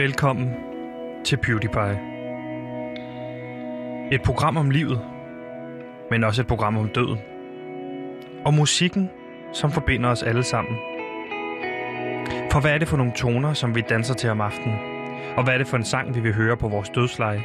[0.00, 0.50] Velkommen
[1.24, 2.00] til PewDiePie.
[4.12, 5.00] Et program om livet,
[6.10, 7.18] men også et program om døden.
[8.44, 9.10] Og musikken,
[9.52, 10.76] som forbinder os alle sammen.
[12.52, 14.78] For hvad er det for nogle toner, som vi danser til om aftenen?
[15.36, 17.42] Og hvad er det for en sang, vi vil høre på vores dødsleje?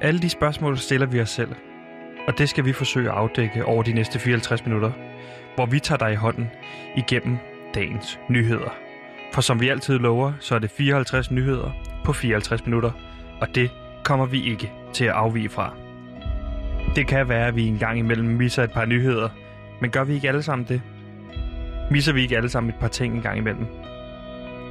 [0.00, 1.54] Alle de spørgsmål stiller vi os selv.
[2.26, 4.92] Og det skal vi forsøge at afdække over de næste 54 minutter,
[5.54, 6.50] hvor vi tager dig i hånden
[6.96, 7.38] igennem
[7.74, 8.87] dagens nyheder.
[9.32, 11.70] For som vi altid lover, så er det 54 nyheder
[12.04, 12.90] på 54 minutter,
[13.40, 13.70] og det
[14.04, 15.74] kommer vi ikke til at afvige fra.
[16.96, 19.28] Det kan være, at vi en gang imellem misser et par nyheder,
[19.80, 20.82] men gør vi ikke alle sammen det?
[21.90, 23.66] Misser vi ikke alle sammen et par ting en gang imellem?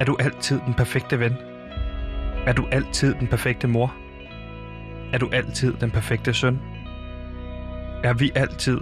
[0.00, 1.34] Er du altid den perfekte ven?
[2.46, 3.94] Er du altid den perfekte mor?
[5.12, 6.60] Er du altid den perfekte søn?
[8.04, 8.80] Er vi altid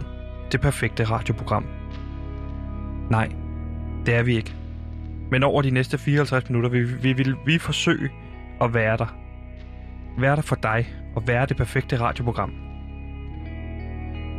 [0.52, 1.66] det perfekte radioprogram?
[3.11, 3.29] Nej,
[4.07, 4.55] det er vi ikke.
[5.30, 8.10] Men over de næste 54 minutter vil vi, vil vi forsøge
[8.60, 9.16] at være der.
[10.18, 12.52] Være der for dig og være det perfekte radioprogram.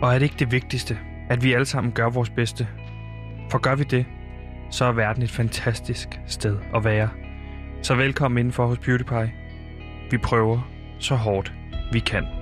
[0.02, 2.68] Og er det ikke det vigtigste, at vi alle sammen gør vores bedste?
[3.52, 4.06] For gør vi det,
[4.70, 7.10] så er verden et fantastisk sted at være.
[7.82, 9.34] Så velkommen indenfor hos PewDiePie.
[10.12, 11.54] Vi prøver så hårdt
[11.92, 12.37] vi kan.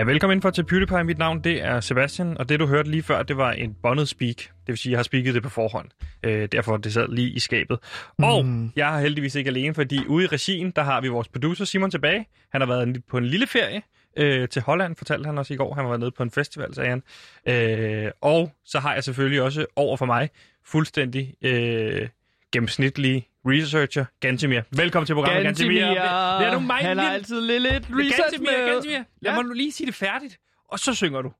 [0.00, 1.04] Ja, velkommen indenfor til PewDiePie.
[1.04, 4.08] Mit navn det er Sebastian, og det du hørte lige før, det var en bondet
[4.08, 4.36] speak.
[4.36, 5.88] Det vil sige, jeg har speaket det på forhånd.
[6.22, 7.78] Øh, derfor det sad lige i skabet.
[8.18, 8.24] Mm.
[8.24, 8.44] Og
[8.76, 11.90] jeg har heldigvis ikke alene, fordi ude i regien, der har vi vores producer Simon
[11.90, 12.26] tilbage.
[12.52, 13.82] Han har været på en lille ferie
[14.16, 15.74] øh, til Holland, fortalte han også i går.
[15.74, 17.02] Han var nede på en festival, sagde han.
[17.48, 20.30] Øh, og så har jeg selvfølgelig også over for mig
[20.64, 22.08] fuldstændig øh,
[22.52, 24.62] gennemsnitlige researcher, Gantemir.
[24.76, 25.80] Velkommen til programmet, Gantemir.
[25.80, 26.00] Gantemir.
[26.00, 26.76] Er du mig.
[26.76, 28.72] Han har altid lidt, lidt research Gantemir, med...
[28.72, 28.96] Gantemir.
[29.20, 29.34] Lad Ja.
[29.34, 30.38] mig nu lige sige det færdigt,
[30.68, 31.28] og så synger du.
[31.28, 31.34] du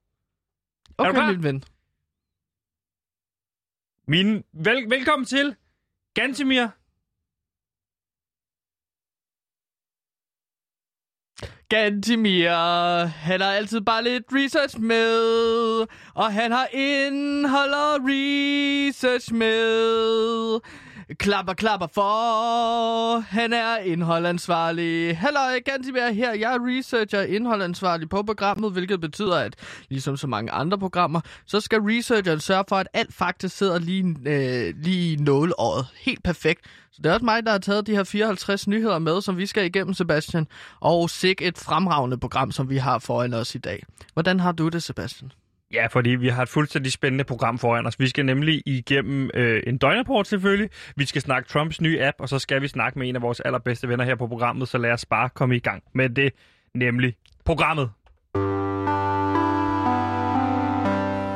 [0.97, 1.31] Okay, klar?
[1.31, 1.63] min ven.
[4.07, 5.55] Min, vel, velkommen til
[6.13, 6.67] Gantemir.
[11.69, 12.49] Gantimir,
[13.05, 20.59] han har altid bare lidt research med, og han har indhold og research med.
[21.17, 25.17] Klapper, klapper for, han er indholdansvarlig.
[25.17, 26.33] Hallo, Gantimir her.
[26.33, 29.55] Jeg er researcher indholdansvarlig på programmet, hvilket betyder, at
[29.89, 34.15] ligesom så mange andre programmer, så skal researcheren sørge for, at alt faktisk sidder lige,
[34.25, 35.87] øh, lige i nåleåret.
[35.95, 36.61] Helt perfekt.
[36.91, 39.45] Så det er også mig, der har taget de her 54 nyheder med, som vi
[39.45, 40.47] skal igennem, Sebastian.
[40.79, 43.83] Og sikke et fremragende program, som vi har foran os i dag.
[44.13, 45.31] Hvordan har du det, Sebastian?
[45.73, 47.99] Ja, fordi vi har et fuldstændig spændende program foran os.
[47.99, 50.69] Vi skal nemlig igennem øh, en døgnrapport selvfølgelig.
[50.95, 53.39] Vi skal snakke Trumps nye app, og så skal vi snakke med en af vores
[53.39, 56.33] allerbedste venner her på programmet, så lad os bare komme i gang med det,
[56.73, 57.15] nemlig
[57.45, 57.89] programmet.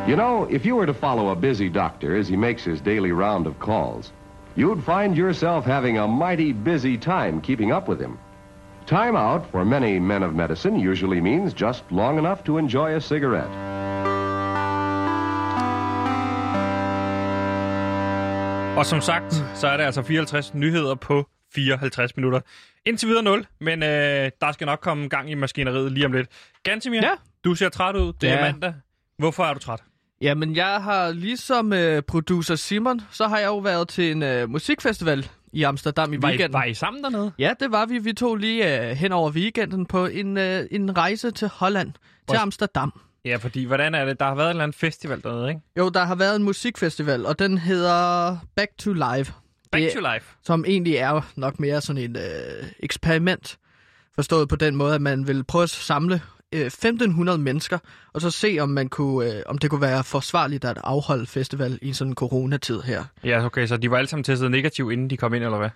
[0.09, 3.11] You know, if you were to follow a busy doctor as he makes his daily
[3.11, 4.13] round of calls,
[4.57, 8.17] you'd find yourself having a mighty busy time keeping up with him.
[8.85, 13.01] Time out for many men of medicine usually means just long enough to enjoy a
[13.01, 13.74] cigarette.
[18.77, 22.39] Og som sagt, så er det altså 54 nyheder på 54 minutter.
[22.85, 26.27] Indtil videre 0, men øh, der skal nok komme gang i maskineriet lige om lidt.
[26.63, 27.11] Gantemir, Ja.
[27.43, 28.13] du ser træt ud.
[28.21, 28.51] Det er Ja.
[28.51, 28.73] mandag.
[29.17, 29.79] Hvorfor er du træt?
[30.21, 34.49] Jamen, jeg har ligesom øh, producer Simon, så har jeg jo været til en øh,
[34.49, 36.53] musikfestival i Amsterdam i Var I, weekenden.
[36.53, 37.31] var I sammen dernede?
[37.39, 37.97] Ja, det var vi.
[37.97, 42.01] Vi tog lige øh, hen over weekenden på en, øh, en rejse til Holland, til
[42.25, 43.01] Hvor- Amsterdam.
[43.25, 44.19] Ja, fordi hvordan er det?
[44.19, 45.61] Der har været en eller anden festival dernede, ikke?
[45.77, 49.25] Jo, der har været en musikfestival, og den hedder Back to Live.
[49.71, 50.25] Back Det- to life.
[50.43, 53.57] som egentlig er nok mere sådan en øh, eksperiment.
[54.15, 56.21] Forstået på den måde, at man vil prøve at samle
[56.53, 57.77] øh, 1500 mennesker,
[58.13, 61.79] og så se, om, man kunne, øh, om det kunne være forsvarligt at afholde festival
[61.81, 63.03] i sådan en coronatid her.
[63.23, 65.69] Ja, okay, så de var alle sammen testet negativ, inden de kom ind, eller hvad?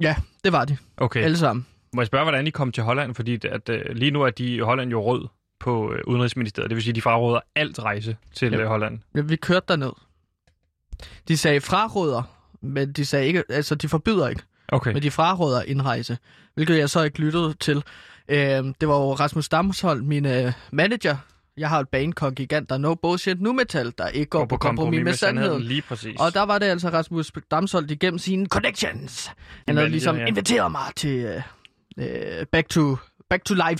[0.00, 0.76] Ja, det var de.
[0.96, 1.22] Okay.
[1.22, 1.66] Alle sammen.
[1.94, 3.14] Må jeg spørge, hvordan I kom til Holland?
[3.14, 5.26] Fordi at, øh, lige nu er de Holland jo rød
[5.60, 6.70] på øh, Udenrigsministeriet.
[6.70, 8.58] Det vil sige, at de fraråder alt rejse til Ja.
[8.58, 8.98] øh, Holland.
[9.16, 9.92] Ja, Vi kørte derned.
[11.28, 12.22] De sagde fraråder,
[12.62, 14.42] men de sagde ikke, altså de forbyder ikke,
[14.72, 14.92] Okay.
[14.92, 16.18] men de fraråder indrejse,
[16.54, 17.76] hvilket jeg så ikke lyttede til.
[18.28, 18.38] Øh,
[18.80, 21.16] det var jo Rasmus Damshold, min øh, manager.
[21.56, 24.56] Jeg har et Bangkok gigant, der er no bullshit nu metal, der ikke går, på
[24.56, 25.62] kompromis med sandheden.
[25.62, 26.16] Lige præcis.
[26.20, 29.30] Og der var det altså Rasmus Damsholdt igennem sine connections.
[29.68, 30.26] Han havde ligesom ja.
[30.26, 31.42] inviteret mig til
[31.96, 32.04] uh,
[32.52, 32.96] back, to,
[33.30, 33.78] back to Live.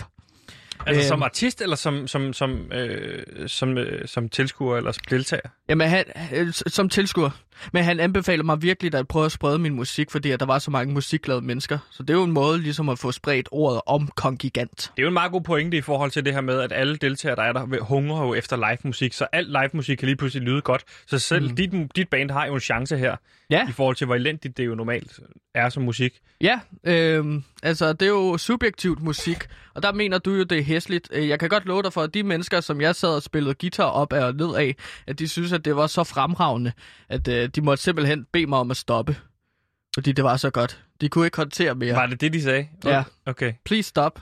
[0.87, 1.09] Altså øhm.
[1.09, 5.49] som artist, eller som, som, som, øh, som, øh, som tilskuer, eller som deltager?
[5.69, 6.05] Jamen, han,
[6.35, 7.31] øh, som tilskuer.
[7.73, 10.59] Men han anbefaler mig virkelig at prøve at sprede min musik, fordi at der var
[10.59, 11.79] så mange musikglade mennesker.
[11.91, 14.77] Så det er jo en måde ligesom at få spredt ordet om Kongigant.
[14.97, 16.97] Det er jo en meget god pointe i forhold til det her med, at alle
[16.97, 20.17] deltagere, der er der, hungrer jo efter live musik, så alt live musik kan lige
[20.17, 20.85] pludselig lyde godt.
[21.07, 21.57] Så selv mm.
[21.57, 23.17] dit, dit band har jo en chance her,
[23.51, 23.69] Ja.
[23.69, 25.21] i forhold til, hvor elendigt det jo normalt
[25.55, 26.21] er som musik.
[26.41, 27.25] Ja, øh,
[27.63, 29.37] altså det er jo subjektivt musik,
[29.75, 31.09] og der mener du jo, det er hæsligt.
[31.13, 33.55] Øh, Jeg kan godt love dig for, at de mennesker, som jeg sad og spillede
[33.55, 34.77] guitar op og ned af,
[35.07, 36.73] at de synes, at det var så fremragende,
[37.09, 39.17] at øh, de måtte simpelthen bede mig om at stoppe.
[39.95, 40.85] Fordi det var så godt.
[41.01, 41.95] De kunne ikke håndtere mere.
[41.95, 42.69] Var det det, de sagde?
[42.85, 43.05] Ja.
[43.27, 43.53] Okay.
[43.65, 44.21] Please stop.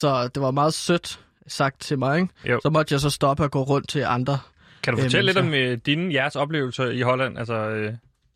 [0.00, 2.34] Så det var meget sødt sagt til mig, ikke?
[2.44, 2.60] Jo.
[2.62, 4.38] Så måtte jeg så stoppe og gå rundt til andre.
[4.82, 7.38] Kan du Øh, fortælle lidt om øh, dine, jeres oplevelser i Holland?
[7.38, 7.94] Altså, øh,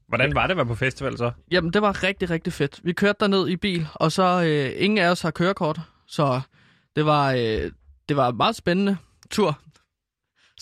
[0.08, 1.30] hvordan var det at være på festival så?
[1.50, 2.80] Jamen, det var rigtig, rigtig fedt.
[2.82, 5.80] Vi kørte derned i bil, og så øh, ingen af os har kørekort.
[6.06, 6.40] Så
[6.96, 7.70] det var, øh,
[8.08, 8.96] det var en meget spændende
[9.30, 9.58] tur.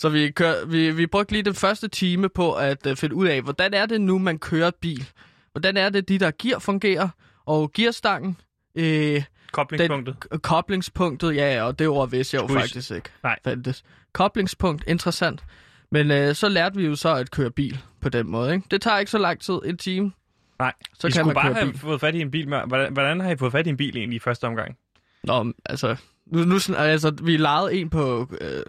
[0.03, 3.27] Så vi, kør, vi, vi brugte lige den første time på at øh, finde ud
[3.27, 5.09] af, hvordan er det nu, man kører bil?
[5.51, 7.09] Hvordan er det, de der gear fungerer?
[7.45, 8.37] Og gearstangen,
[8.75, 10.15] øh, Koblingspunktet?
[10.25, 13.09] k- koblingspunktet, ja, og det ord vidste jeg jo faktisk ikke.
[13.23, 13.39] Nej.
[13.43, 13.83] Fandtes.
[14.13, 15.43] Koblingspunkt, interessant.
[15.91, 18.67] Men øh, så lærte vi jo så at køre bil på den måde, ikke?
[18.71, 20.11] Det tager ikke så lang tid, en time.
[20.59, 20.73] Nej.
[20.99, 21.79] Så I kan skulle man bare køre have bil.
[21.79, 22.47] fået fat i en bil.
[22.49, 24.77] Med, hvordan, hvordan har I fået fat i en bil egentlig i første omgang?
[25.23, 25.95] Nå, altså,
[26.25, 28.63] nu, nu altså, vi lejede en på, øh,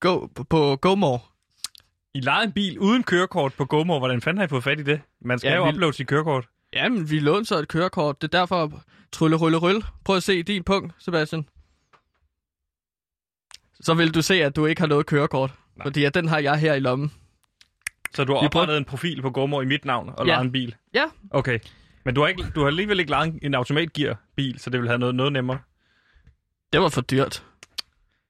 [0.00, 1.18] go, på, på GoMore.
[2.14, 3.98] I lejede en bil uden kørekort på GoMore.
[3.98, 5.00] Hvordan fanden har I fået fat i det?
[5.20, 6.46] Man skal Ja, jo vi- uploade sit kørekort.
[6.72, 8.22] Jamen, vi lånte så et kørekort.
[8.22, 8.82] Det er derfor,
[9.12, 9.82] trylle, rylle, rylle.
[10.04, 11.46] Prøv at se din punkt, Sebastian.
[13.80, 15.54] Så vil du se, at du ikke har noget kørekort.
[15.76, 15.84] Nej.
[15.84, 17.12] Fordi at den har jeg her i lommen.
[18.14, 20.32] Så du har oprettet en profil på GoMore i mit navn og Ja.
[20.32, 20.74] lejet en bil?
[20.94, 21.04] Ja.
[21.30, 21.58] Okay.
[22.04, 24.88] Men du har, ikke, du har alligevel ikke lejet en- en automatgear-bil, så det vil
[24.88, 25.58] have noget, noget nemmere.
[26.72, 27.44] Det var for dyrt.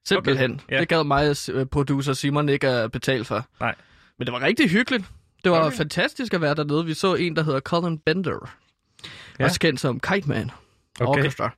[0.07, 0.51] Simpelthen.
[0.53, 0.79] Okay, ja.
[0.79, 3.45] Det gad mig, øh, producer Simon, ikke at betale for.
[3.59, 3.75] Nej.
[4.19, 5.03] Men det var rigtig hyggeligt.
[5.43, 5.77] Det var Okay.
[5.77, 6.85] fantastisk at være dernede.
[6.85, 8.51] Vi så en, der hedder Colin Bender.
[9.39, 9.45] Ja.
[9.45, 10.51] Også kendt som Kite Man
[11.01, 11.19] Okay.
[11.19, 11.55] Orchestra.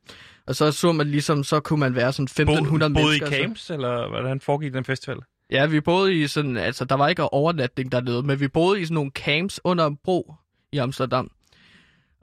[0.48, 3.28] Og så så man ligesom, så kunne man være sådan 1500 Bo, boede mennesker.
[3.28, 5.18] i så- camps, eller hvordan foregik den festival?
[5.52, 8.86] Ja, vi boede i sådan, altså der var ikke overnatning dernede, men vi boede i
[8.86, 10.34] sådan nogle camps under en bro
[10.72, 11.32] i Amsterdam.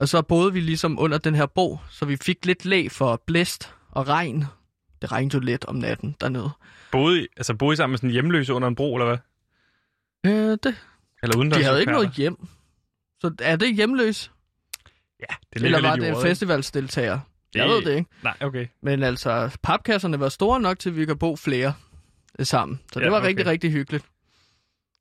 [0.01, 3.23] Og så boede vi ligesom under den her bro, så vi fik lidt læ for
[3.27, 4.45] blæst og regn.
[5.03, 6.51] Det regnede jo lidt om natten dernede.
[6.93, 9.19] Boede I, altså boede I sammen med sådan en hjemløse under en bro, eller hvad?
[10.27, 10.77] Øh, det,
[11.23, 12.37] Eller uden de havde ikke noget hjem.
[13.21, 14.33] Så er det hjemløs?
[15.21, 16.21] Ja, det ligger Eller var lidt det ikke?
[16.29, 17.19] festivalsdeltager?
[17.55, 18.11] Jeg Det- ved det ikke.
[18.23, 18.67] Nej, okay.
[18.83, 21.75] Men altså, papkasserne var store nok til, at vi kan bo flere
[22.39, 22.81] øh, sammen.
[22.93, 23.29] Så det Ja, var okay.
[23.29, 24.05] rigtig, rigtig hyggeligt.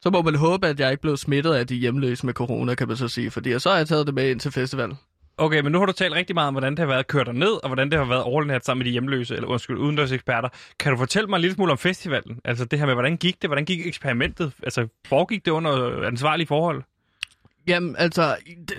[0.01, 2.88] Så må man håbe, at jeg ikke blev smittet af de hjemløse med corona, kan
[2.88, 3.31] man så sige.
[3.31, 4.98] Fordi så har jeg taget det med ind til festivalen.
[5.41, 7.24] Okay, men nu har du talt rigtig meget om, hvordan det har været at køre
[7.24, 10.50] dig ned, og hvordan det har været overnat sammen med de hjemløse, eller undskyld, udendørseksperter.
[10.80, 12.39] Kan du fortælle mig en lille smule om festivalen?
[12.45, 13.50] Altså det her med, hvordan gik det?
[13.50, 14.53] Hvordan gik eksperimentet?
[14.63, 16.83] Altså foregik det under ansvarlige forhold?
[17.68, 18.36] Jamen, altså,
[18.69, 18.77] det,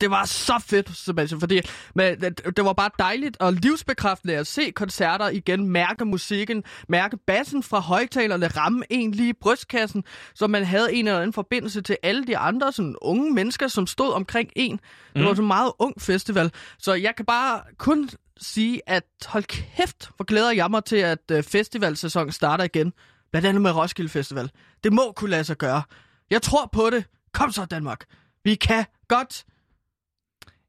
[0.00, 1.60] det var så fedt, Sebastian, fordi
[1.94, 7.16] men, det, det var bare dejligt og livsbekræftende at se koncerter igen, mærke musikken, mærke
[7.26, 10.04] bassen fra højtalerne, ramme en lige i brystkassen,
[10.34, 13.86] så man havde en eller anden forbindelse til alle de andre sådan, unge mennesker, som
[13.86, 14.72] stod omkring en.
[14.72, 14.80] Det
[15.14, 15.22] Mm.
[15.22, 18.08] var sådan en meget ung festival, så jeg kan bare kun
[18.40, 22.92] sige, at hold kæft, hvor glæder jeg mig til, at øh, festivalsæsonen starter igen.
[23.30, 24.50] Blandt andet med Roskilde Festival.
[24.84, 25.82] Det må kunne lade sig gøre.
[26.30, 27.04] Jeg tror på det.
[27.32, 28.04] Kom så, Danmark.
[28.44, 29.44] Vi kan godt.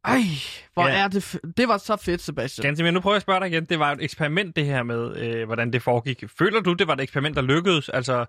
[0.05, 0.19] Ej,
[0.73, 0.93] hvor Ja.
[0.93, 1.03] ja.
[1.03, 1.35] er det...
[1.35, 2.63] F- det var så fedt, Sebastian.
[2.65, 3.65] Ganske, men nu prøver jeg at spørge dig igen.
[3.65, 6.23] Det var jo et eksperiment, det her med, øh, hvordan det foregik.
[6.39, 7.89] Føler du, det var et eksperiment, der lykkedes?
[7.89, 8.25] Altså,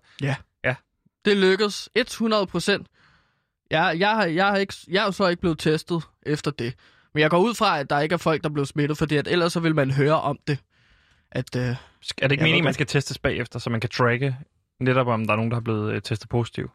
[1.24, 2.86] Det lykkedes 100 procent.
[3.70, 6.74] Jeg, jeg, har- jeg, har ikke, jeg er jo så ikke blevet testet efter det.
[7.14, 9.28] Men jeg går ud fra, at der ikke er folk, der blev smittet, fordi at
[9.28, 10.58] ellers så vil man høre om det.
[11.32, 11.76] At, øh, er det
[12.22, 14.36] ikke Ja, meningen, hvad- man skal testes bagefter, så man kan tracke
[14.80, 16.70] netop, om der er nogen, der er blevet øh, testet positiv?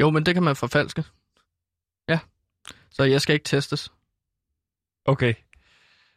[0.00, 1.04] jo, men det kan man forfalske.
[2.94, 3.92] Så jeg skal ikke testes.
[5.04, 5.34] Okay.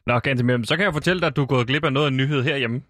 [0.05, 0.65] Nå, ganske mere.
[0.65, 2.43] Så kan jeg fortælle dig, at du er gået glip af noget af en nyhed
[2.43, 2.81] herhjemme.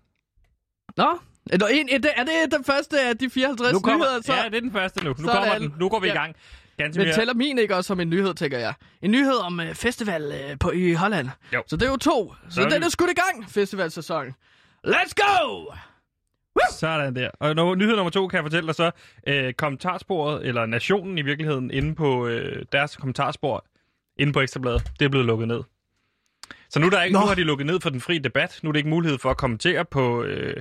[0.98, 1.20] Nå,
[1.52, 4.22] er det, en, er det, den første af de 54 Nu kommer, nyheder?
[4.22, 4.34] Så?
[4.34, 5.10] Ja, det er den første nu.
[5.10, 5.32] Nu Sådan.
[5.34, 5.74] kommer den.
[5.80, 6.16] Nu går vi i Ja.
[6.16, 6.36] gang.
[6.78, 8.74] Ganske Men tæller min ikke også som en nyhed, tænker jeg.
[9.02, 11.30] En nyhed om øh, festival øh, på, i Holland.
[11.54, 11.64] Jo.
[11.68, 12.34] Så det er jo to.
[12.50, 14.36] Så, Så er den er skudt i gang, festivalsæsonen.
[14.88, 15.66] Let's go!
[16.72, 17.30] Sådan der.
[17.40, 18.92] Og nu, nyhed nummer to kan jeg fortælle dig så.
[19.28, 23.66] Øh, kommentarsporet, eller Nationen i virkeligheden, inde på øh, deres kommentarspor,
[24.20, 25.64] inde på Ekstrabladet, det er blevet lukket ned.
[26.70, 27.20] Så nu, er der ikke, Nå.
[27.20, 28.60] nu har de lukket ned for den frie debat.
[28.64, 30.56] Nu er det ikke mulighed for at kommentere på øh,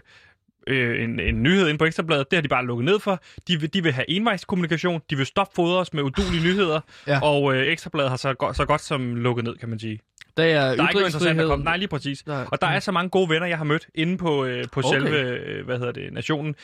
[0.67, 2.31] øh, en, en nyhed inde på Ekstrabladet.
[2.31, 3.23] Det har de bare lukket ned for.
[3.49, 5.01] De vil, de vil have envejskommunikation.
[5.11, 6.81] De vil stoppe fodre os med udulige nyheder.
[7.07, 7.21] Ja.
[7.23, 10.01] Og øh, Ekstrabladet har så, go- så godt som lukket ned, kan man sige.
[10.37, 11.65] Det er Der er ikke noget interessant at komme.
[11.65, 12.27] Nej, lige præcis.
[12.27, 12.45] Nej.
[12.53, 14.89] Og der er så mange gode venner, jeg har mødt inde på, øh, på Okay.
[14.99, 16.55] selve, øh, hvad hedder det, nationen.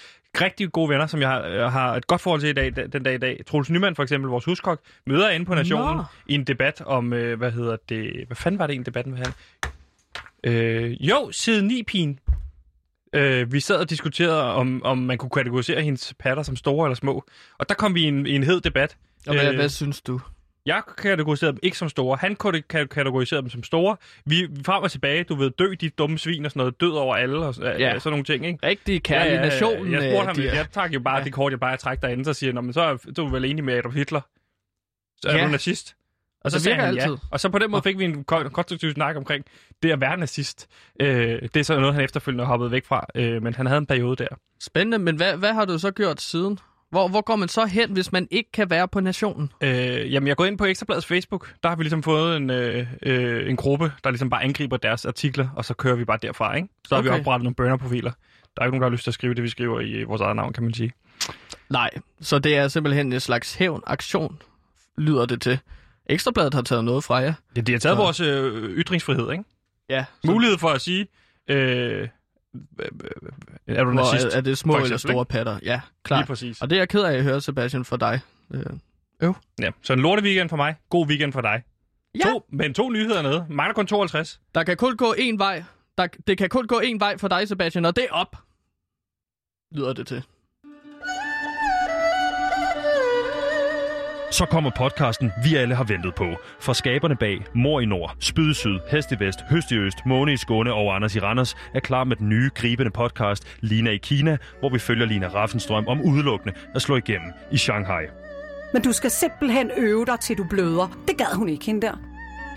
[0.41, 3.03] Rigtig gode venner, som jeg har, jeg har et godt forhold til i dag, den
[3.03, 3.41] dag i dag.
[3.47, 6.03] Troels Nyman for eksempel, vores huskok, møder inde på nationen Nå.
[6.27, 9.23] i en debat om, øh, hvad hedder det, hvad fanden var det en debatten med
[9.25, 9.33] han?
[10.45, 12.19] Øh, jo, side 9 pigen.
[13.15, 16.97] Øh, vi sad og diskuterede, om, om man kunne kategorisere hendes patter som store eller
[16.97, 17.25] små.
[17.59, 18.97] Og der kom vi i en, i en hed debat.
[19.27, 20.21] Og hvad, Øh, hvad synes du?
[20.67, 22.17] Jeg kategoriserede dem ikke som store.
[22.21, 23.97] Han kunne ka- kategorisere dem som store.
[24.27, 26.91] Vi vi frem og tilbage, du ved, dø de dumme svin og sådan noget, død
[26.93, 27.71] over alle og ja.
[27.79, 27.99] Ja.
[27.99, 28.67] sådan nogle ting, ikke?
[28.67, 29.93] Rigtig kærlig nation.
[29.93, 31.25] Jeg øh, spurgte ham, de jeg trak jo bare Ja.
[31.25, 33.29] det kort, jeg bare træk derinde, så siger jeg, "Nå, men så er så du
[33.29, 34.21] vel enig med Adolf Hitler?
[35.23, 35.45] Så er Ja.
[35.45, 35.97] du nazist?
[36.45, 37.03] Og så sagde virker han ja.
[37.03, 37.17] altid.
[37.31, 39.45] Og så på den måde fik vi en ko- konstruktiv snak omkring
[39.83, 40.69] det at være nazist.
[41.01, 43.87] Øh, det er så noget, han efterfølgende hoppede væk fra, øh, men han havde en
[43.87, 44.29] periode der.
[44.61, 46.59] Spændende, men hvad, hvad har du så gjort siden?
[46.93, 49.51] Hvor, hvor går man så hen, hvis man ikke kan være på nationen?
[49.61, 51.55] Øh, jamen, jeg går ind på Ekstrabladets Facebook.
[51.63, 55.07] Der har vi ligesom fået en, øh, øh, en gruppe, der ligesom bare angriber deres
[55.07, 56.69] artikler, og så kører vi bare derfra, ikke?
[56.89, 57.21] Så har vi Okay.
[57.21, 58.11] oprettet nogle burner-profiler.
[58.57, 60.21] Der er ikke nogen, der har lyst til at skrive det, vi skriver i vores
[60.21, 60.93] eget navn, kan man sige.
[61.71, 64.39] Nej, så det er simpelthen en slags hævn-aktion,
[64.99, 65.59] lyder det til.
[66.07, 67.33] Ekstrabladet har taget noget fra jer.
[67.57, 69.45] Ja, de har taget Så- vores øh, ytringsfrihed, ikke?
[69.89, 71.07] Ja, så, Mulighed for at sige,
[71.49, 72.09] øh,
[73.67, 74.27] er du hvor nazist?
[74.27, 75.59] er, er det små eller store patter?
[75.63, 76.27] Ja, Lige klart.
[76.27, 76.63] præcis.
[76.63, 78.21] Og det er jeg ked af at høre, Sebastian, for dig.
[78.55, 78.63] Øh,
[79.61, 81.63] Ja, så en lorte weekend for mig, god weekend for dig.
[82.15, 82.25] Ja.
[82.31, 83.47] To, men to nyheder nede.
[83.51, 84.41] Mangler kun 52.
[84.55, 85.65] Der kan kun gå én vej.
[85.99, 88.37] Der, det kan kun gå én vej for dig, Sebastian, og det er op.
[89.75, 90.23] Lyder det til.
[94.33, 96.27] Så kommer podcasten, vi alle har ventet på.
[96.61, 99.99] For skaberne bag Mor i Nord, Spyd i Syd, Hest i Vest, Høst i Øst,
[100.07, 103.91] Måne i Skåne og Anders i Randers er klar med den nye, gribende podcast Lina
[103.91, 108.05] i Kina, hvor vi følger Lina Raffenstrøm om udelukkende at slå igennem i Shanghai.
[108.73, 110.99] Men du skal simpelthen øve dig, til du bløder.
[111.09, 111.95] Det gad hun ikke, hende der.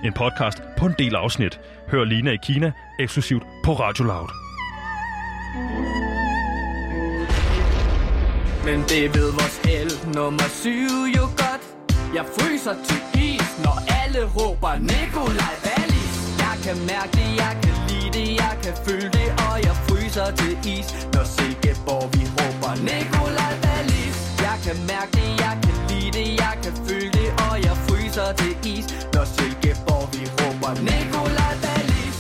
[0.04, 1.60] En podcast på en del afsnit.
[1.88, 4.30] Hør Lina i Kina eksklusivt på Radio Loud.
[8.66, 11.55] Men det ved vores el nummer syv jo godt
[12.20, 16.16] jeg fryser til is, når alle råber Nikolaj Wallis.
[16.44, 20.30] Jeg kan mærke det, jeg kan lide det, jeg kan føle det Og jeg fryser
[20.40, 24.18] til is, når Silkeborg vi råber Nikolaj Wallis.
[24.48, 28.30] Jeg kan mærke det, jeg kan lide det, jeg kan føle det Og jeg fryser
[28.40, 32.18] til is, når Silkeborg vi råber Nikolaj Wallis.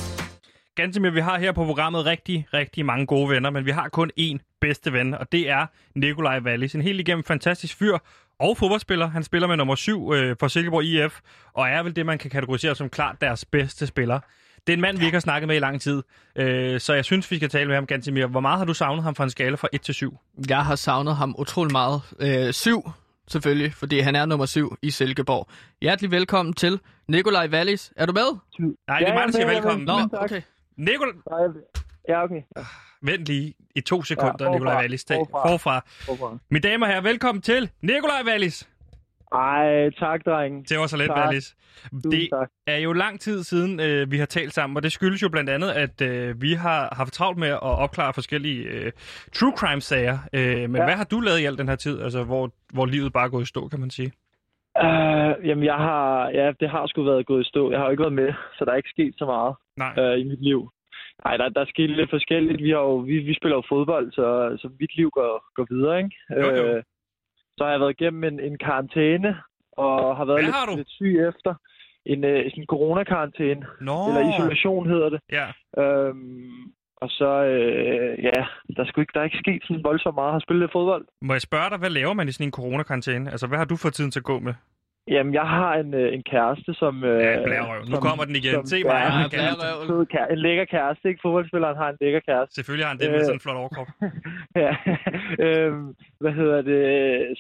[0.78, 4.12] Gansimir, vi har her på programmet rigtig, rigtig mange gode venner, men vi har kun
[4.20, 6.76] én bedste ven, og det er Nikolaj Wallis.
[6.76, 7.98] En helt igennem fantastisk fyr
[8.40, 9.08] og fodboldspiller.
[9.08, 11.20] Han spiller med nummer 7 øh, for Silkeborg IF,
[11.54, 14.20] og er vel det, man kan kategorisere som klart deres bedste spiller.
[14.68, 16.04] Det er en mand, vi ikke har snakket med i lang tid,
[16.36, 18.26] øh, så jeg synes, vi skal tale med ham, Gansimir.
[18.28, 20.18] Hvor meget har du savnet ham fra en skala fra 1 til 7?
[20.50, 22.02] Jeg har savnet ham utrolig meget.
[22.20, 22.90] Øh, syv,
[23.28, 25.48] selvfølgelig, fordi han er nummer syv i Silkeborg.
[25.82, 27.94] Hjertelig velkommen til Nikolaj Wallis.
[27.96, 28.40] Er du med?
[28.88, 29.86] Nej, det er mig, der er siger velkommen.
[29.86, 30.42] Nå, okay.
[30.78, 31.16] Nikol...
[32.10, 32.42] Ja, okay.
[33.06, 34.54] Vent lige i to sekunder, Ja, forfra.
[34.54, 35.06] Nikolaj Wallis.
[35.12, 35.50] Forfra.
[35.50, 35.82] Forfra.
[36.06, 36.40] Hvorfor?
[36.52, 38.70] Mine damer og herrer, velkommen til Nikolaj Wallis.
[39.34, 40.70] Ej, tak, dreng.
[40.70, 41.10] Det var så let.
[41.10, 42.50] Tusind Det tak.
[42.68, 45.50] er jo lang tid siden, øh, vi har talt sammen, og det skyldes jo blandt
[45.50, 48.92] andet, at øh, vi har haft travlt med at opklare forskellige øh,
[49.34, 50.18] true crime-sager.
[50.34, 50.76] Øh, men.
[50.76, 50.84] Ja.
[50.84, 53.30] hvad har du lavet i al den her tid, altså hvor, hvor livet bare er
[53.30, 54.12] gået i stå, kan man sige?
[54.84, 56.30] Uh, jamen, jeg har...
[56.30, 57.72] Ja, det har sgu været gået i stå.
[57.72, 60.14] Jeg har jo ikke været med, så der er ikke sket så meget Nej.
[60.14, 60.70] uh, i mit liv.
[61.24, 62.64] Nej, der, der er sket lidt forskelligt.
[62.64, 65.98] Vi, har jo, vi, vi spiller jo fodbold, så, så mit liv går, går videre,
[65.98, 66.16] ikke?
[66.32, 66.76] Jo, jo.
[66.76, 66.84] Øh,
[67.58, 69.38] så har jeg været igennem en, en karantæne,
[69.72, 71.54] og har været Hvad har lidt, lidt syg efter.
[72.06, 75.20] En, sådan en coronakarantæne, Nå, eller isolation hedder det.
[75.32, 75.48] ja.
[75.84, 78.42] Øhm, og så, øh, ja,
[78.76, 80.28] der er, sgu ikke, der er ikke sket sådan voldsomt meget.
[80.28, 81.06] Jeg har spillet lidt fodbold.
[81.22, 83.32] Må jeg spørge dig, hvad laver man i sådan en coronakarantæne?
[83.32, 84.54] Altså, hvad har du fået tiden til at gå med?
[85.08, 87.04] Jamen, jeg har en, øh, en kæreste, som...
[87.04, 87.80] Øh, Ja, blærerøv.
[87.82, 88.54] Nu som- kommer den igen.
[88.54, 89.66] som- Se mig, jeg har en kæreste.
[90.14, 91.20] kære- En lækker kæreste, ikke?
[91.22, 92.56] Fodboldspilleren har en lækker kæreste.
[92.56, 93.26] Selvfølgelig har han det med Øh.
[93.26, 93.88] sådan en flot overkrop.
[94.64, 94.72] ja,
[95.46, 96.88] øhm, hvad hedder det?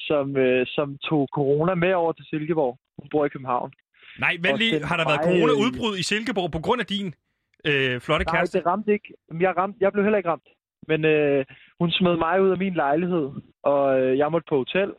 [0.07, 2.77] Som, øh, som tog corona med over til Silkeborg.
[2.99, 3.71] Hun bor i København.
[4.19, 4.83] Nej, Og lige.
[4.89, 7.07] Har der været corona-udbrud i Silkeborg på grund af din
[7.69, 8.57] øh, flotte Nej, kæreste?
[8.57, 9.13] det ramte ikke.
[9.39, 10.47] Jeg, ramte, jeg blev heller ikke ramt.
[10.87, 11.45] Men øh,
[11.79, 13.29] hun smed mig ud af min lejlighed,
[13.63, 14.89] og øh, jeg måtte på hotel.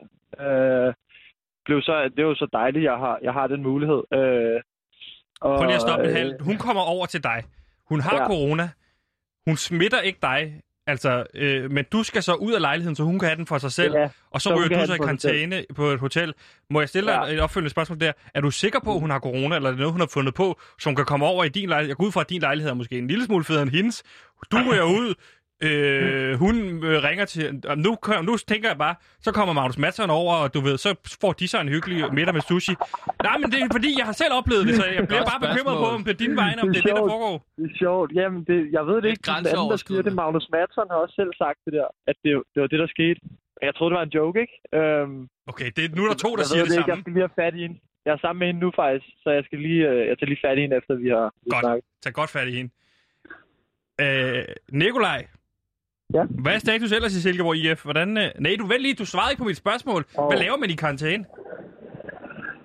[0.47, 0.95] Øh,
[1.67, 4.03] blev så, det er jo så dejligt, jeg har, jeg har den mulighed.
[4.13, 4.61] Øh,
[5.41, 6.33] og, Prøv lige at stoppe en øh, halv.
[6.43, 7.43] Hun kommer over til dig.
[7.89, 8.27] Hun har ja.
[8.27, 8.69] Corona.
[9.47, 10.61] Hun smitter ikke dig.
[10.89, 13.59] Altså, øh, men du skal så ud af lejligheden, så hun kan have den for
[13.59, 13.95] sig selv.
[13.95, 16.35] Ja, og så så ryger du så i karantæne på et hotel.
[16.71, 17.35] Må jeg stille dig Ja.
[17.35, 18.13] et opfølgende spørgsmål der?
[18.35, 20.35] Er du sikker på, at hun har corona, eller er det noget, hun har fundet
[20.35, 21.89] på, som kan komme over i din lejlighed?
[21.91, 24.03] Jeg går ud fra, at din lejlighed er måske en lille smule federe end hendes.
[24.53, 25.15] Du ryger ud
[25.69, 26.55] Øh, hun
[26.89, 27.45] øh, ringer til...
[27.87, 27.91] Nu,
[28.29, 28.95] nu tænker jeg bare,
[29.27, 30.91] så kommer Magnus Madsen over, og du ved, så
[31.23, 32.75] får de så en hyggelig middag med sushi.
[33.29, 35.77] Nej, men det er fordi, jeg har selv oplevet det, så jeg bliver bare bekymret
[35.85, 37.11] på, om det er din vegne, om det er det, der sjovt.
[37.13, 37.35] foregår.
[37.59, 38.09] Det er sjovt.
[38.19, 39.27] Jamen, det, jeg ved det Det er ikke.
[39.27, 42.31] Den anden, der siger det, Magnus Madsen har også selv sagt det der, at det,
[42.53, 43.21] det var det, der skete.
[43.67, 44.57] Jeg troede, det var en joke, ikke?
[44.79, 45.19] Øhm,
[45.53, 46.91] Okay, det er nu er der to, der jeg siger ved det ikke.
[46.91, 47.03] Jeg samme.
[47.05, 47.77] skal lige have fat i hende.
[48.07, 49.07] Jeg er sammen med hende nu, faktisk.
[49.23, 51.63] Så jeg skal lige, øh, jeg tager lige fat i hende, efter vi har Godt.
[51.65, 51.85] snakket.
[52.03, 52.71] Tag godt fat i hende.
[54.05, 54.45] Øh,
[54.83, 55.21] Nikolaj.
[56.15, 56.25] Ja?
[56.43, 57.83] Hvad er status ellers i Silkeborg IF?
[57.85, 58.25] Hvordan, øh...
[58.39, 60.05] Nej, du vent lige, du svarede ikke på mit spørgsmål.
[60.19, 60.29] Åh.
[60.29, 61.25] Hvad laver man i karantæne?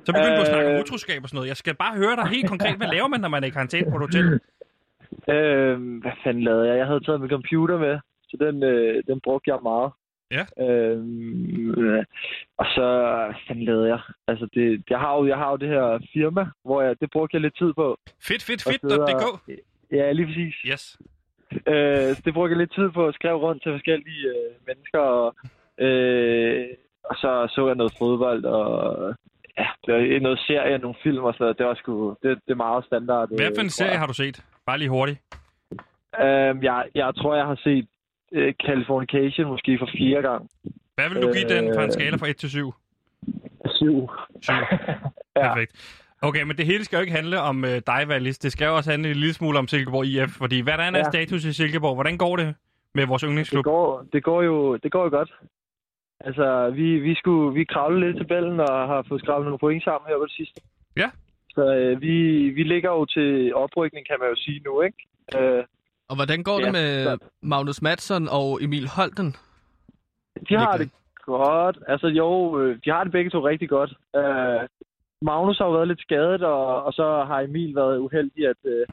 [0.06, 0.82] Så begynder du at snakke om Øh.
[0.82, 1.48] utroskab og sådan noget.
[1.48, 2.78] Jeg skal bare høre dig helt konkret.
[2.78, 4.26] Hvad laver man, når man er i karantæne på et hotel?
[5.30, 6.78] Øhm, hvad fanden lavede jeg?
[6.78, 9.92] Jeg havde taget min computer med, så den, øh, den brugte jeg meget.
[10.38, 10.44] Ja.
[10.66, 12.04] Øh,
[12.58, 12.88] og så,
[13.48, 14.00] fanden lavede jeg?
[14.28, 17.36] Altså, det, jeg, har jo, jeg har jo det her firma, hvor jeg, det brugte
[17.36, 17.98] jeg lidt tid på.
[18.22, 18.82] Fedt, fedt, Og fedt.
[18.82, 19.26] sidder- .dk.
[19.92, 20.56] Ja, lige præcis.
[20.72, 20.98] Yes.
[21.68, 25.36] Øh, det brugte jeg lidt tid på at skrive rundt til forskellige øh, mennesker, og,
[25.86, 26.66] øh,
[27.04, 29.16] og så så jeg noget fodbold, og
[29.58, 31.58] ja, noget serie, nogle film og sådan noget.
[31.58, 33.30] Det var sgu, det, det er meget standard.
[33.30, 34.44] Hvad for en øh, serie har du set?
[34.66, 35.20] Bare lige hurtigt.
[36.22, 37.88] Øhm, jeg, jeg tror, jeg har set
[38.32, 40.50] øh, Californication måske for fire gange.
[40.96, 41.92] Hvad vil du give den fra en Øh.
[41.92, 42.74] skala fra 1 til 7?
[43.66, 44.10] Syv.
[44.42, 44.54] 7.
[45.36, 45.48] Ja.
[45.48, 45.72] Perfekt.
[46.22, 48.38] Okay, men det hele skal jo ikke handle om øh, dig, Valis.
[48.38, 50.30] Det skal jo også handle en lille smule om Silkeborg IF.
[50.38, 51.04] Fordi hvordan er Ja.
[51.04, 51.94] status i Silkeborg?
[51.96, 52.56] Hvordan går det
[52.96, 53.64] med vores Det yndlingsklub?
[53.64, 55.32] går, det går jo det går jo godt.
[56.20, 59.84] Altså, vi, vi, skulle, vi kravlede lidt i tabellen og har fået skrabet nogle point
[59.84, 60.62] sammen her på det sidste.
[60.98, 61.10] Ja.
[61.56, 62.14] Så øh, vi,
[62.50, 64.98] vi ligger jo til oprykning, kan man jo sige nu, ikke?
[65.38, 65.64] Øh,
[66.10, 69.36] Og hvordan går det Ja, med så- Magnus Madsen og Emil Holten?
[70.50, 70.90] de har det
[71.26, 71.78] godt.
[71.88, 73.94] Altså jo, øh, de har det begge to rigtig godt.
[74.16, 74.68] Øh,
[75.22, 78.86] Magnus har jo været lidt skadet, og, og så har Emil været uheldig, at øh,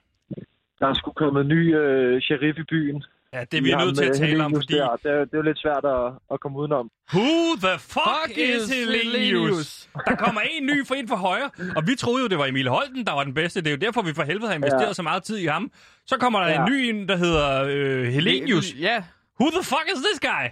[0.80, 3.04] der er skulle komme en ny øh, sheriff i byen.
[3.32, 4.75] Ja, det er vi nødt til at tale om, fordi...
[4.75, 6.90] Det er, det er jo lidt svært at, at komme udenom.
[7.14, 7.30] Who
[7.66, 9.88] the fuck, is Helenius?
[10.08, 12.68] Der kommer en ny for ind for højre, og vi troede jo, det var Emil
[12.68, 13.61] Holten, der var den bedste.
[13.61, 14.92] Det er jo derfor, vi for helvede har investeret Ja.
[14.92, 15.70] så meget tid i ham.
[16.06, 16.66] Så kommer der Ja.
[16.66, 18.75] en ny der hedder øh, Helenius.
[18.80, 19.04] Ja,
[19.40, 20.44] Who the fuck is this guy?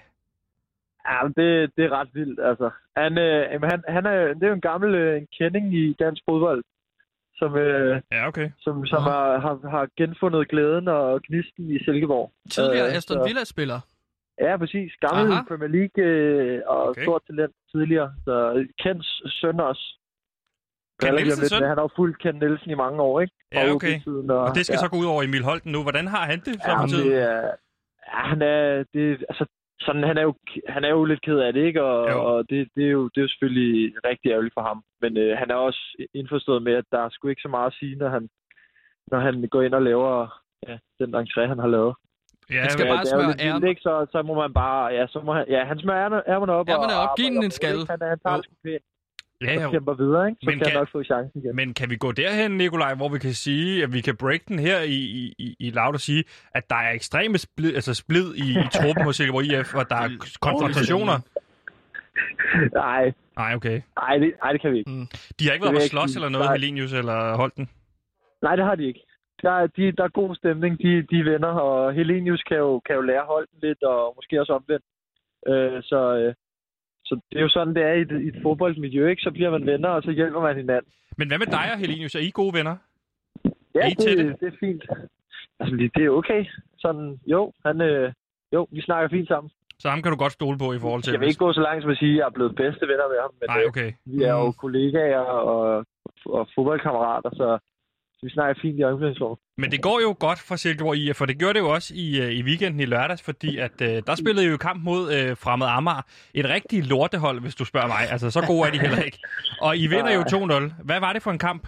[1.10, 2.70] Ja, men det, det er ret vildt, altså.
[2.96, 5.92] Han, øh, jamen, han, han er, det er jo en gammel øh, en kending i
[5.92, 6.62] dansk fodbold,
[7.36, 8.50] som, øh, Ja, okay.
[8.58, 9.10] som, som Nå.
[9.10, 12.32] har, har, har genfundet glæden og gnisten i Silkeborg.
[12.50, 13.80] tidligere Øh, Aston Villa-spiller.
[14.40, 14.92] Ja, præcis.
[15.00, 15.42] Gammel Aha.
[15.48, 17.02] Premier League øh, og Okay.
[17.02, 18.12] stort talent tidligere.
[18.24, 19.08] Så Kents
[19.40, 19.84] søn også.
[21.02, 21.62] Ken lidt søn?
[21.62, 23.34] Han har jo fulgt Ken Nielsen i mange år, ikke?
[23.52, 24.00] Ja, okay.
[24.00, 25.82] Tiden, Og det skal så gå ud over Emil Holten nu.
[25.82, 27.10] Hvordan har han det så ja, for men tiden?
[27.10, 27.40] det er,
[28.12, 29.44] ja, han er, det, altså,
[29.80, 30.34] sådan, han, er jo,
[30.68, 31.82] han er jo lidt ked af det, ikke?
[31.82, 32.24] Og, Jo.
[32.36, 34.82] og det, det, er jo, det er jo selvfølgelig rigtig ærgerligt for ham.
[35.00, 37.76] Men øh, han er også indforstået med, at der er sgu ikke så meget at
[37.80, 38.28] sige, når han,
[39.10, 41.94] når han går ind og laver ja, den entré, han har lavet.
[42.50, 43.68] Ja, Han skal men- bare smøre lidt vildt, ærmer.
[43.68, 43.80] ikke?
[43.80, 44.84] Så, så må man bare...
[44.94, 46.68] Ja, så må han, ja han smører ærmerne- ærmerne op.
[46.68, 47.16] Ærmerne og, op.
[47.18, 47.80] Giv den en skalle.
[47.90, 48.42] Han, han tager Jo.
[48.64, 48.78] det
[49.40, 49.50] pænt.
[49.50, 49.70] ja, Og ja.
[49.70, 50.38] kæmper videre, ikke?
[50.42, 51.56] Så Men kan kan- han nok få chancen igen.
[51.56, 54.58] Men kan vi gå derhen, Nikolaj, hvor vi kan sige, at vi kan break den
[54.58, 58.34] her i, i, i, i loud og sige, at der er ekstreme splid, altså splid
[58.34, 60.08] i, i truppen hos Silkeborg IF, og der er
[60.40, 61.18] konfrontationer?
[62.74, 63.80] Nej, Nej, okay.
[64.00, 64.90] nej det, nej, det kan vi ikke.
[65.38, 66.56] De har ikke været på jeg slås eller noget, Nej.
[66.56, 67.68] Helenius eller Holten?
[68.42, 69.00] Nej, det har de ikke.
[69.42, 72.80] Der er, de, der er god stemning, de, de er venner, og Helenius kan jo,
[72.86, 74.84] kan jo lære Holden lidt, og måske også omvendt.
[75.50, 76.34] Øh, så, øh,
[77.08, 79.22] så det er jo sådan, det er i et, i et fodboldmiljø, ikke?
[79.22, 80.92] Så bliver man venner, og så hjælper man hinanden.
[81.18, 82.14] Men hvad med dig og Helenius?
[82.14, 82.76] Er I gode venner?
[83.74, 84.24] Ja, Er I tætte?
[84.28, 84.82] det, det er fint.
[85.60, 86.44] Altså, det det er okay.
[86.78, 88.12] Sådan, jo, han, øh,
[88.54, 89.50] jo, vi snakker fint sammen.
[89.78, 91.10] Så ham kan du godt stole på i forhold til...
[91.12, 93.08] Jeg vil ikke gå så langt som at sige, at jeg er blevet bedste venner
[93.12, 93.92] med ham, men Nej, øh, okay.
[94.04, 94.52] vi er jo Mm.
[94.62, 95.18] kollegaer
[95.52, 95.84] og,
[96.26, 97.48] og fodboldkammerater, så
[98.22, 99.38] vi snakker fint i omklædningsrummet.
[99.58, 102.20] Men det går jo godt for Silkeborg IF, for det gjorde det jo også i,
[102.22, 105.36] øh, i weekenden i lørdags, fordi at, øh, der spillede I jo kamp mod øh,
[105.36, 106.02] Fremad Amager.
[106.34, 108.02] Et rigtigt lortehold, hvis du spørger mig.
[108.12, 109.18] Altså, så gode er de heller ikke.
[109.60, 110.84] Og I vinder jo 2-0.
[110.84, 111.62] Hvad var det for en kamp?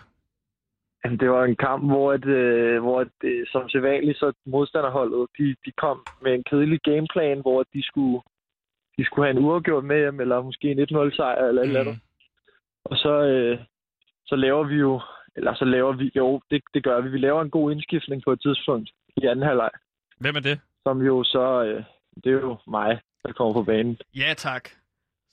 [1.05, 5.27] Jamen, det var en kamp, hvor, et, øh, hvor et, øh, som sædvanligt, så modstanderholdet,
[5.39, 8.21] de, de kom med en kedelig gameplan, hvor de skulle,
[8.99, 11.81] de skulle have en uafgjort med hjem, eller måske en 1-0 sejr, eller et eller
[11.81, 11.95] andet.
[11.95, 12.01] Mm.
[12.85, 13.59] Og så, øh,
[14.27, 15.01] så laver vi jo,
[15.39, 17.09] eller så laver vi, jo, det, det gør vi.
[17.11, 19.71] Vi laver en god indskiftning på et tidspunkt i anden halvleg,
[20.21, 20.61] Hvem er det?
[20.87, 21.85] som jo så, øh,
[22.25, 23.99] det er jo mig, der kommer på banen.
[24.17, 24.69] Ja, tak.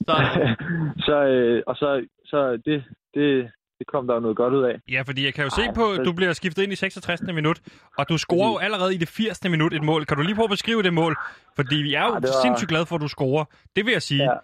[0.00, 0.14] Så,
[1.06, 4.80] så, øh, og så, så det, det, det kom der jo noget godt ud af.
[4.90, 7.22] Ja, fordi jeg kan jo se Ej, på, at du bliver skiftet ind i 66.
[7.22, 7.60] minut,
[7.98, 9.44] og du scorer jo allerede i det 80.
[9.44, 10.04] minut et mål.
[10.04, 11.16] Kan du lige prøve at beskrive det mål?
[11.56, 13.44] Fordi vi er jo Ja, var- sindssygt glade for, at du scorer.
[13.76, 14.22] Det vil jeg sige.
[14.24, 14.36] Ja.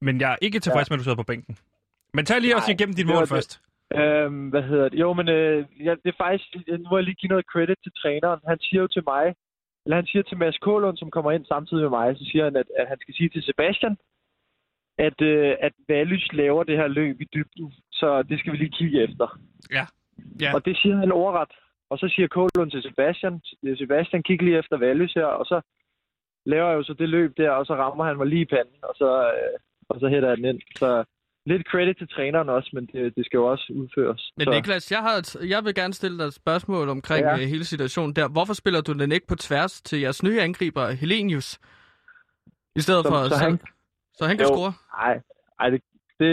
[0.00, 1.56] Men jeg er ikke tilfreds med, at du sidder på bænken.
[2.14, 3.28] Men tag lige også Nej, igennem dit mål det.
[3.28, 3.60] først.
[3.94, 4.98] Øhm, hvad hedder det?
[5.00, 6.46] Jo, men øh, ja, det er faktisk...
[6.68, 8.40] Nu må jeg lige give noget credit til træneren.
[8.48, 9.34] Han siger jo til mig,
[9.84, 12.56] eller han siger til Mads Kålund, som kommer ind samtidig med mig, så siger han,
[12.56, 13.96] at, at han skal sige til Sebastian,
[14.98, 18.76] at, øh, at Valys laver det her løb i dybden, så det skal vi lige
[18.78, 19.38] kigge efter.
[19.70, 19.84] Ja.
[20.40, 20.54] Ja.
[20.54, 21.52] Og det siger han overret.
[21.90, 23.40] Og så siger Kålund til Sebastian,
[23.76, 25.60] Sebastian, kig lige efter Valys her, og så
[26.46, 28.80] laver jeg jo så det løb der, og så rammer han mig lige i panden,
[28.82, 30.60] og så, øh, og så hætter jeg den ind.
[30.76, 31.04] Så
[31.46, 34.32] lidt credit til træneren også, men det, det skal jo også udføres.
[34.36, 37.36] Men så, Niklas, jeg, har et, jeg vil gerne stille dig et spørgsmål omkring Ja.
[37.36, 37.46] ja.
[37.46, 38.28] hele situationen der.
[38.28, 41.58] Hvorfor spiller du den ikke på tværs til jeres nye angriber, Helenius?
[42.76, 43.28] I stedet så, for...
[43.28, 43.60] så, han,
[44.14, 44.72] så han kan jo, score?
[44.98, 45.20] Nej,
[45.60, 45.80] ej, det,
[46.20, 46.30] det,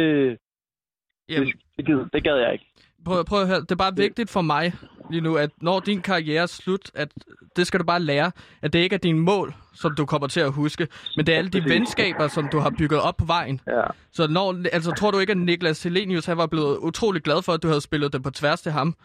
[1.29, 2.65] Jamen, det, det, gid, det gad jeg ikke.
[3.05, 3.61] Prøv, prøv at høre.
[3.61, 4.73] Det er bare vigtigt for mig
[5.09, 7.11] lige nu, at når din karriere er slut, at
[7.55, 10.39] det skal du bare lære, at det ikke er dine mål, som du kommer til
[10.39, 13.61] at huske, men det er alle de venskaber, som du har bygget op på vejen.
[13.67, 13.81] Ja.
[14.11, 17.51] Så når, altså, tror du ikke, at Niklas Helenius han var blevet utrolig glad for,
[17.53, 18.95] at du havde spillet det på tværs til ham?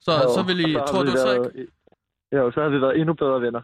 [0.00, 1.72] Så, Jo, så vil I, tror du vi så været, ikke?
[2.32, 3.60] Jo, så har vi været endnu bedre venner.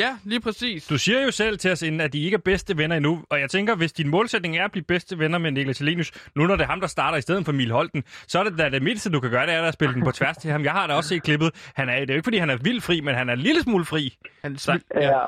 [0.00, 0.86] Ja, lige præcis.
[0.86, 3.40] Du siger jo selv til os inden, at de ikke er bedste venner endnu, og
[3.40, 6.56] jeg tænker, hvis din målsætning er at blive bedste venner med Niklas Helenius, nu når
[6.56, 8.82] det er ham, der starter i stedet for Emil Holten, så er det da det
[8.82, 10.64] mindste, du kan gøre, det er at spille den på tværs til ham.
[10.64, 11.50] Jeg har da også set klippet.
[11.76, 13.38] Han er, det er jo ikke, fordi han er vildt fri, men han er en
[13.38, 14.16] lille smule fri.
[14.42, 15.18] Han, Så- Ja.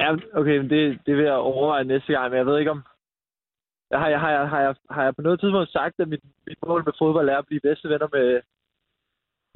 [0.00, 0.10] ja.
[0.40, 2.82] okay, men det, det vil jeg overveje næste gang, men jeg ved ikke om...
[3.92, 6.58] Har jeg, har, jeg, har, jeg, har jeg på noget tidspunkt sagt, at mit, mit
[6.66, 8.40] mål med fodbold er at blive bedste venner med,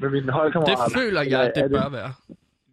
[0.03, 0.85] med mine holdkammerater?
[0.85, 2.13] det føler jeg, at det bør være.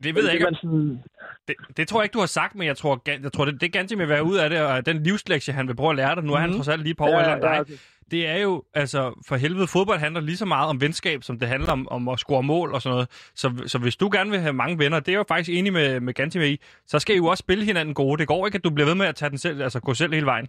[0.04, 1.04] Det ved jeg ikke, man sådan,
[1.48, 3.74] Det, det tror jeg ikke, du har sagt, men jeg tror, jeg tror det, det
[3.74, 6.24] Ganti vil være ud af det, og den livslektie, han vil prøve at lære dig,
[6.24, 6.56] nu er han Mhm.
[6.58, 7.74] trods alt lige på år ja, end dig, ja, okay.
[8.12, 11.48] det er jo, altså, for helvede, fodbold handler lige så meget om venskab, som det
[11.48, 13.32] handler om, om at score mål og sådan noget.
[13.36, 15.74] Så, så hvis du gerne vil have mange venner, det er jeg jo faktisk enig
[15.74, 18.18] med, med Ganti med i, så skal I jo også spille hinanden gode.
[18.20, 20.14] Det går ikke, at du bliver ved med at tage den selv, altså gå selv
[20.14, 20.48] hele vejen.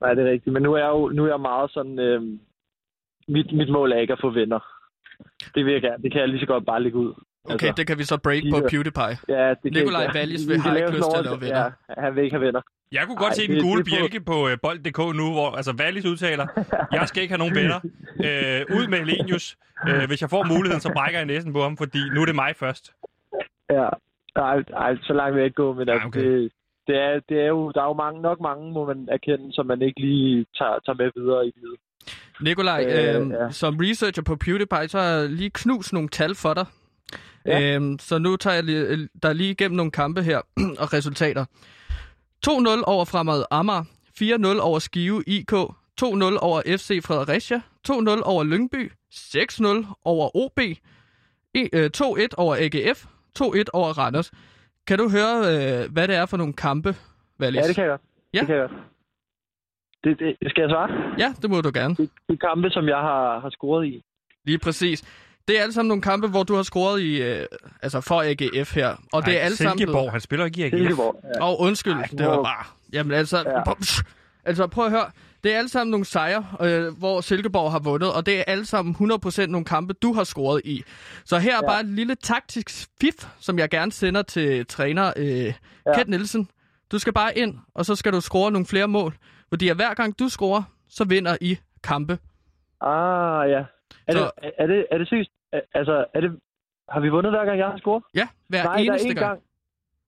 [0.00, 0.52] Nej, det er rigtigt.
[0.52, 1.98] Men nu er jeg jo nu er jeg meget sådan...
[1.98, 2.22] Øh,
[3.28, 4.60] mit, mit mål er ikke at få venner.
[5.54, 6.02] Det vil jeg gerne.
[6.02, 7.14] Det kan jeg lige så godt bare lægge ud.
[7.44, 8.68] Okay, det kan vi så break på Ja.
[8.70, 9.16] PewDiePie.
[9.28, 11.70] ja, det Nikolaj Wallis vi vil- har ikke lyst til at lave venner.
[11.88, 12.60] Ja, han vil ikke have venner.
[12.92, 15.32] Jeg kunne godt Ej, se den gule det er på- bjælke på uh, bold.dk nu,
[15.32, 16.46] hvor altså Wallis udtaler,
[16.98, 17.78] jeg skal ikke have nogen venner.
[18.28, 19.56] Uh, ud med Elenius.
[19.88, 22.34] Uh, hvis jeg får muligheden, så brækker jeg næsen på ham, fordi nu er det
[22.34, 22.92] mig først.
[23.70, 23.88] Ja,
[24.36, 26.20] nej, nej, så langt vil jeg ikke gå, men altså, okay.
[26.20, 26.52] det,
[26.86, 29.66] det, er, det er jo, der er jo mange, nok mange, må man erkende, som
[29.66, 31.76] man ikke lige tager, tager med videre i livet.
[32.40, 33.50] Nikolaj, Øh, øh, ja.
[33.50, 36.66] som researcher på PewDiePie, så har jeg lige knust nogle tal for dig.
[37.46, 37.74] Ja.
[37.76, 40.38] Øhm, så nu tager jeg lige, der lige igennem nogle kampe her
[40.82, 41.44] og resultater.
[42.46, 42.50] 2-0
[42.86, 43.84] over Fremad Amager,
[44.56, 47.92] 4-0 over Skive IK, 2-0 over FC Fredericia, 2-0
[48.24, 50.60] over Lyngby, 6-0 over OB,
[51.58, 53.04] e- øh, 2-1 over AGF,
[53.38, 54.32] 2-1 over Randers.
[54.86, 56.96] Kan du høre, øh, hvad det er for nogle kampe,
[57.38, 57.60] Valis?
[57.62, 58.00] Ja, det kan jeg godt.
[58.34, 58.38] Ja.
[58.38, 58.80] Det kan jeg godt.
[60.04, 60.88] Det, det, skal jeg svare?
[61.18, 61.94] ja, det må du gerne.
[61.94, 64.02] Det, det er kampe, som jeg har, har scoret i.
[64.44, 65.04] Lige præcis.
[65.48, 67.46] Det er alle sammen nogle kampe, hvor du har scoret i, øh,
[67.82, 68.96] altså for AGF her.
[69.12, 69.78] Og det er alle sammen...
[69.78, 70.74] Silkeborg, han spiller ikke i AGF.
[70.76, 71.20] Silkeborg.
[71.36, 71.44] Ja.
[71.44, 72.64] Åh, oh, undskyld, Ej, det var bare...
[72.92, 73.58] Jamen altså, Ja.
[73.66, 73.74] ja.
[74.44, 75.10] altså prøv at høre.
[75.44, 78.66] Det er alle sammen nogle sejre, øh, hvor Silkeborg har vundet, og det er alle
[78.66, 80.82] sammen 100% nogle kampe, du har scoret i.
[81.24, 81.66] Så her er Ja.
[81.68, 85.52] bare et lille taktisk fif, som jeg gerne sender til træner øh, ja.
[85.94, 86.48] Kent Nielsen.
[86.92, 89.14] Du skal bare ind, og så skal du score nogle flere mål.
[89.48, 92.18] Fordi at hver gang du scorer, så vinder I kampe.
[92.80, 93.64] Ah, ja.
[94.08, 95.30] Er, Så- det, er, det, er det seriøst?
[95.52, 96.38] Er- Altså, er det,
[96.88, 98.02] har vi vundet hver gang, jeg har scoret?
[98.14, 99.26] Ja, hver Nej, der er eneste en gang.
[99.28, 99.42] gang.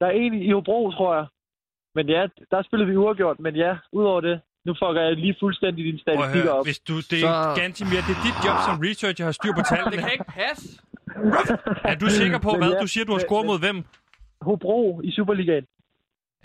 [0.00, 1.26] Der er en i Hobro, tror jeg.
[1.94, 3.40] Men ja, der spillede vi uafgjort.
[3.40, 6.66] Men ja, udover det, nu fucker jeg lige fuldstændig dine statistikker høre, op.
[6.66, 9.52] hvis du, det Så- er Gantimir, det er dit job som researcher at have styr
[9.52, 9.96] på Det tallene.
[10.02, 10.66] kan ikke passe.
[11.84, 12.70] Er du sikker på, Men hvad?
[12.72, 13.84] ja, Du siger, du har scoret men- mod hvem?
[14.40, 15.66] Hobro i Superligaen.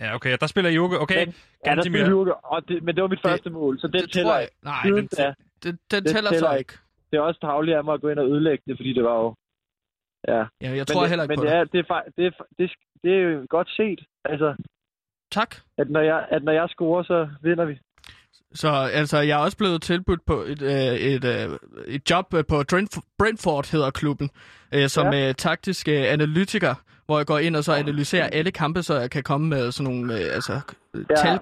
[0.01, 1.35] Ja, okay, der spiller I jo Okay, Men-
[1.65, 2.37] Ja, der vi uafgjort.
[2.43, 4.43] Og det, men det var mit Det- første mål, så den Det tæller tror jeg...
[4.43, 4.55] ikke.
[4.63, 5.07] Nej, den, den,
[5.63, 6.59] den Det tæller tæller så ikke.
[6.59, 6.73] ikke.
[7.11, 9.15] Det er også tavligt af mig at gå ind og ødelægge det, fordi det var
[9.23, 9.35] jo...
[10.27, 10.37] Ja.
[10.37, 12.31] Ja, jeg Men tror det, heller ikke men på det er, det, er, det, er,
[12.57, 12.71] det,
[13.03, 13.99] det er jo godt set.
[14.25, 14.55] Altså,
[15.31, 15.55] Tak.
[15.77, 17.79] at når jeg, at når jeg scorer, så vinder vi.
[18.53, 22.43] Så altså, jeg er også blevet tilbudt på et, øh, et, øh, et job øh,
[22.49, 24.29] på Brentf- Brentford, hedder klubben,
[24.73, 25.29] øh, som ja.
[25.29, 29.11] øh, taktisk øh, analytiker, hvor jeg går ind og så analyserer alle kampe, så jeg
[29.11, 30.53] kan komme med sådan nogle, øh, altså,
[31.09, 31.15] ja.
[31.15, 31.39] Tal,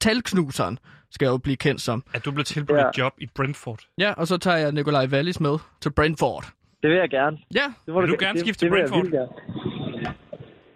[0.00, 0.78] talknuseren,
[1.10, 2.04] skal jeg jo blive kendt som.
[2.14, 2.88] At du blev tilbudt Ja.
[2.88, 3.78] et job i Brentford.
[3.98, 6.44] Ja, og så tager jeg Nikolaj Wallis med til Brentford.
[6.82, 7.38] Det vil jeg gerne.
[7.54, 9.12] Ja, Det må Vil du ge- gerne det, skifte til det vil jeg Brentford?
[9.12, 10.14] gerne.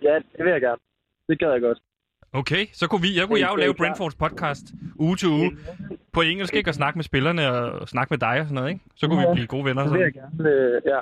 [0.02, 0.80] Ja, det vil jeg gerne.
[1.28, 1.78] Det gad jeg godt.
[2.32, 3.74] Okay, så kunne vi, jeg kunne Det- jeg jo det lave.
[3.74, 4.64] Brentfords podcast
[4.96, 5.56] uge til uge.
[6.12, 6.70] På engelsk, ikke?
[6.70, 8.84] Og snakke med spillerne og snakke med dig og sådan noget, ikke?
[8.96, 9.34] Så kunne vi Ja.
[9.34, 9.82] blive gode venner.
[9.82, 10.44] Det vil jeg Sådan.
[10.44, 10.50] gerne.
[10.50, 11.00] Øh, ja.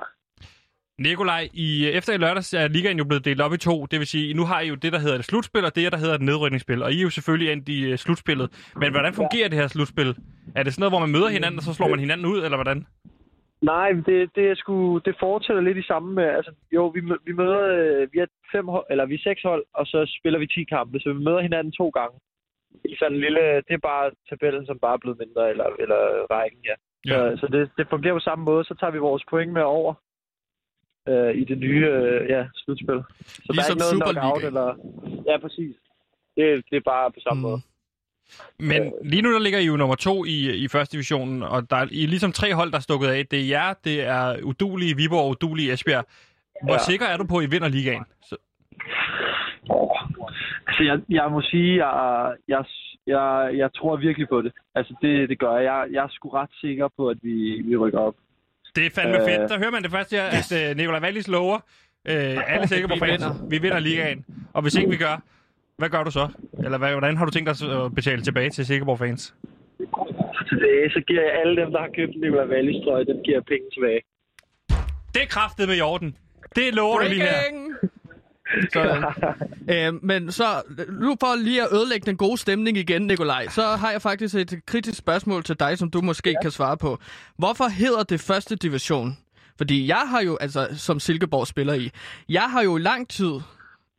[0.99, 3.87] Nikolaj, i, efter i lørdags er ligaen jo blevet delt op i to.
[3.91, 5.99] Det vil sige, nu har I jo det, der hedder et slutspil, og det, der
[5.99, 6.83] hedder et nedrykningsspil.
[6.83, 8.49] Og I er jo selvfølgelig endt i uh, slutspillet.
[8.77, 10.11] Men hvordan fungerer det her slutspil?
[10.57, 12.57] Er det sådan noget, hvor man møder hinanden, og så slår man hinanden ud, eller
[12.57, 12.87] hvordan?
[13.63, 17.33] Nej, det, det, er sgu, det fortsætter lidt i samme med, altså, jo, vi, vi
[17.33, 20.65] møder, øh, vi er fem eller vi er seks hold, og så spiller vi 10
[20.65, 22.19] kampe, så vi møder hinanden to gange.
[22.85, 26.01] I sådan en lille, det er bare tabellen, som bare er blevet mindre, eller, eller
[26.31, 26.75] rækken, ja.
[27.07, 27.37] Ja.
[27.37, 29.95] Så, så det, det fungerer på samme måde, så tager vi vores point med over
[31.11, 33.01] øh, i det nye øh, ja, slutspil.
[33.27, 34.67] Så der er Ligesom ikke noget knockout, eller...
[35.31, 35.75] Ja, præcis.
[36.37, 37.49] Det, det er bare på samme mm.
[37.49, 37.61] måde.
[38.59, 41.77] Men lige nu der ligger I jo nummer to i, i første divisionen, og der
[41.77, 43.27] er, I er ligesom tre hold, der er stukket af.
[43.27, 46.05] Det er jer, det er udulige Viborg og udulige Esbjerg.
[46.65, 46.79] Hvor Ja.
[46.79, 48.05] sikker er du på, at I vinder ligaen?
[48.23, 48.37] Så,
[49.71, 49.97] Oh.
[50.67, 52.65] Altså, jeg, jeg må sige, jeg, jeg,
[53.07, 54.53] jeg, jeg tror virkelig på det.
[54.75, 55.65] Altså, det, det gør jeg.
[55.65, 55.87] jeg.
[55.93, 58.15] Jeg er sgu ret sikker på, at vi, vi rykker op.
[58.81, 59.25] det er fandme Øh.
[59.29, 59.51] fedt.
[59.51, 61.59] Der hører man det første her, at uh, Nicolai Wallis lover
[62.09, 63.47] øh, alle sikre på vinder.
[63.51, 64.25] Vi vinder ligaen.
[64.53, 65.23] Og hvis ikke vi gør,
[65.79, 66.29] hvad gør du så?
[66.65, 69.35] Eller hvad, hvordan har du tænkt dig at betale tilbage til Sikkerborg fans?
[70.49, 73.45] Tilbage, så giver jeg alle dem, der har købt Nicolai Wallis trøje, dem giver jeg
[73.45, 74.01] penge tilbage.
[75.15, 76.17] Det er kraftet med i orden.
[76.57, 77.43] Det lover du lige her.
[78.73, 79.05] Sådan.
[79.71, 80.45] øh, men så,
[80.89, 84.61] nu for lige at ødelægge den gode stemning igen, Nikolaj, så har jeg faktisk et
[84.67, 86.41] kritisk spørgsmål til dig, som du måske ja.
[86.43, 86.99] kan svare på.
[87.39, 89.19] Hvorfor hedder det første division?
[89.59, 91.91] Fordi jeg har jo, altså som Silkeborg spiller i,
[92.29, 93.33] jeg har jo i lang tid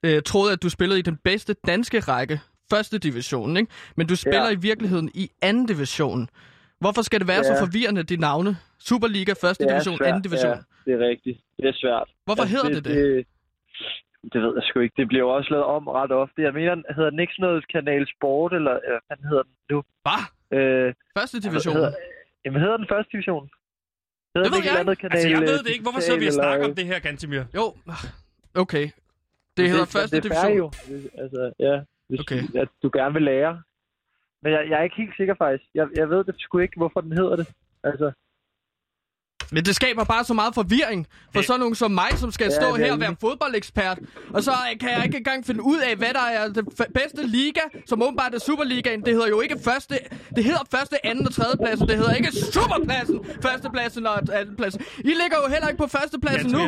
[0.03, 3.71] øh, troet, at du spillede i den bedste danske række, første division, ikke?
[3.95, 4.51] Men du spiller Ja.
[4.51, 6.29] i virkeligheden i anden division.
[6.79, 7.43] Hvorfor skal det være ja.
[7.43, 8.57] Så forvirrende, de navne?
[8.79, 10.07] Superliga, første division, svært.
[10.09, 10.51] anden division.
[10.51, 11.39] Ja, det er rigtigt.
[11.57, 12.09] Det er svært.
[12.25, 12.95] Hvorfor hedder det det?
[12.95, 13.25] det?
[14.33, 14.95] Det ved jeg sgu ikke.
[14.97, 16.41] Det bliver jo også lavet om ret ofte.
[16.41, 19.53] Jeg mener, hedder den ikke sådan noget Kanal Sport, eller øh, hvad fanden hedder den
[19.71, 19.83] nu?
[20.05, 20.21] Hvad?
[20.57, 21.75] Øh, Første division?
[21.75, 21.91] Hedder,
[22.45, 23.49] jamen, hedder den første division?
[24.35, 25.83] Hedder Det ved ikke jeg andet kanal, Altså, jeg ved øh, det ikke.
[25.87, 27.43] Hvorfor sidder vi og snakker eller- om det her, Gantimir?
[27.59, 27.65] Jo,
[28.63, 28.85] okay.
[29.57, 30.57] Det hedder første det er division.
[30.57, 30.67] jo.
[30.87, 31.75] Det- Altså, ja.
[32.09, 32.41] Hvis Okay.
[32.43, 32.59] okay.
[32.61, 33.61] at du gerne vil lære.
[34.43, 35.63] Men jeg, jeg er ikke helt sikker faktisk.
[35.75, 37.47] Jeg, jeg ved det sgu ikke, hvorfor den hedder det.
[37.83, 38.11] Altså,
[39.51, 42.55] Men det skaber bare så meget forvirring for sådan nogen som mig, som skal Ja,
[42.55, 43.97] stå er her og være fodboldekspert.
[44.33, 47.27] Og så kan jeg ikke engang finde ud af, hvad der er den f- bedste
[47.27, 49.01] liga, som åbenbart er Superligaen.
[49.05, 49.95] Det hedder jo ikke første...
[50.35, 51.87] Det hedder første, anden og tredje pladsen.
[51.87, 54.81] Det hedder ikke Superpladsen, førstepladsen og andenpladsen.
[54.99, 56.63] I ligger jo heller ikke på førstepladsen nu.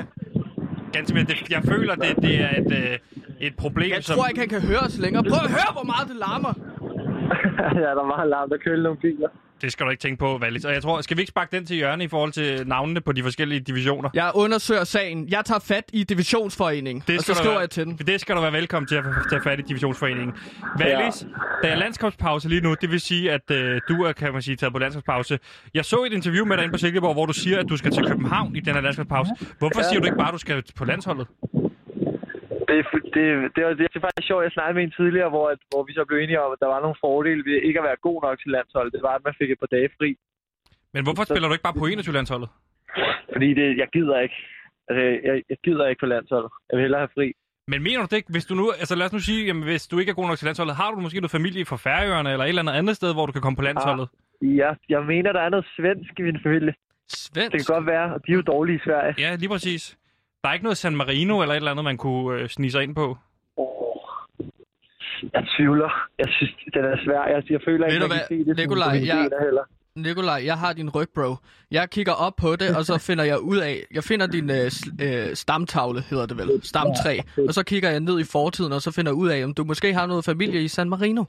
[0.94, 2.98] Gantimir det, jeg føler, det, det er et, øh,
[3.40, 4.16] et problem, Jeg som...
[4.16, 5.24] tror ikke, han kan høre os længere.
[5.24, 6.54] Prøv at høre, hvor meget det larmer.
[7.84, 9.30] ja, der er meget larm, der køler nogle biler.
[9.62, 10.66] Det skal du ikke tænke på, Valis.
[10.66, 13.12] Og jeg tror, skal vi ikke sparke den til hjørne i forhold til navnene på
[13.12, 14.10] de forskellige divisioner?
[14.14, 15.28] Jeg undersøger sagen.
[15.30, 17.98] Jeg tager fat i divisionsforeningen, og så skal du skriver være, jeg til den.
[17.98, 20.34] Det skal du være velkommen til at tage fat i divisionsforeningen.
[20.78, 21.26] Valis,
[21.64, 22.76] der er landskabspause lige nu.
[22.82, 25.40] Det vil sige, at øh, du er, kan man sige, taget på landskabspause.
[25.74, 27.92] Jeg så et interview med dig inde på Silkeborg, hvor du siger, at du skal
[27.92, 29.32] til København i den her landskabspause.
[29.60, 31.28] Hvorfor siger du ikke bare, at du skal på landsholdet?
[32.72, 32.86] Det, er
[33.18, 35.84] det, det, var, det er faktisk sjovt, jeg snakkede med en tidligere, hvor, at, hvor
[35.88, 38.18] vi så blev enige om, at der var nogle fordele ved ikke at være god
[38.26, 38.94] nok til landsholdet.
[38.96, 40.10] Det var, at man fik et par dage fri.
[40.94, 42.50] Men hvorfor spiller du ikke bare på 21-landsholdet?
[43.34, 44.38] Fordi det, jeg gider ikke.
[44.88, 46.52] Altså, jeg, jeg gider ikke på landsholdet.
[46.70, 47.28] Jeg vil hellere have fri.
[47.72, 49.88] Men mener du det ikke, hvis du nu, altså lad os nu sige, jamen, hvis
[49.88, 52.46] du ikke er god nok til landsholdet, har du måske noget familie fra Færøerne eller
[52.46, 54.08] et eller andet andet sted, hvor du kan komme på landsholdet?
[54.42, 56.74] Ja, jeg mener, der er noget svensk i min familie.
[57.08, 57.52] Svensk.
[57.52, 59.14] Det kan godt være, og de er jo dårlige i Sverige.
[59.18, 59.98] Ja, lige præcis.
[60.44, 62.84] Der er ikke noget San Marino eller et eller andet, man kunne øh, snige sig
[62.84, 63.18] ind på.
[63.58, 63.68] Oh.
[65.34, 66.08] Jeg tvivler.
[66.20, 67.22] Jeg synes, den er svær.
[67.34, 69.40] Jeg, jeg føler Ved ikke, du man kan se det Nikolaj, som, jeg- jeg...
[69.42, 69.64] heller.
[69.96, 71.36] Nikolaj, jeg har din ryg, bro.
[71.72, 73.76] Jeg kigger op på det, og så finder jeg ud af...
[73.94, 74.72] Jeg finder din øh,
[75.06, 76.50] øh, stamtavle, hedder det vel.
[76.64, 77.20] Stamtræ.
[77.48, 79.64] Og så kigger jeg ned i fortiden, og så finder jeg ud af, om du
[79.64, 81.24] måske har noget familie i San Marino.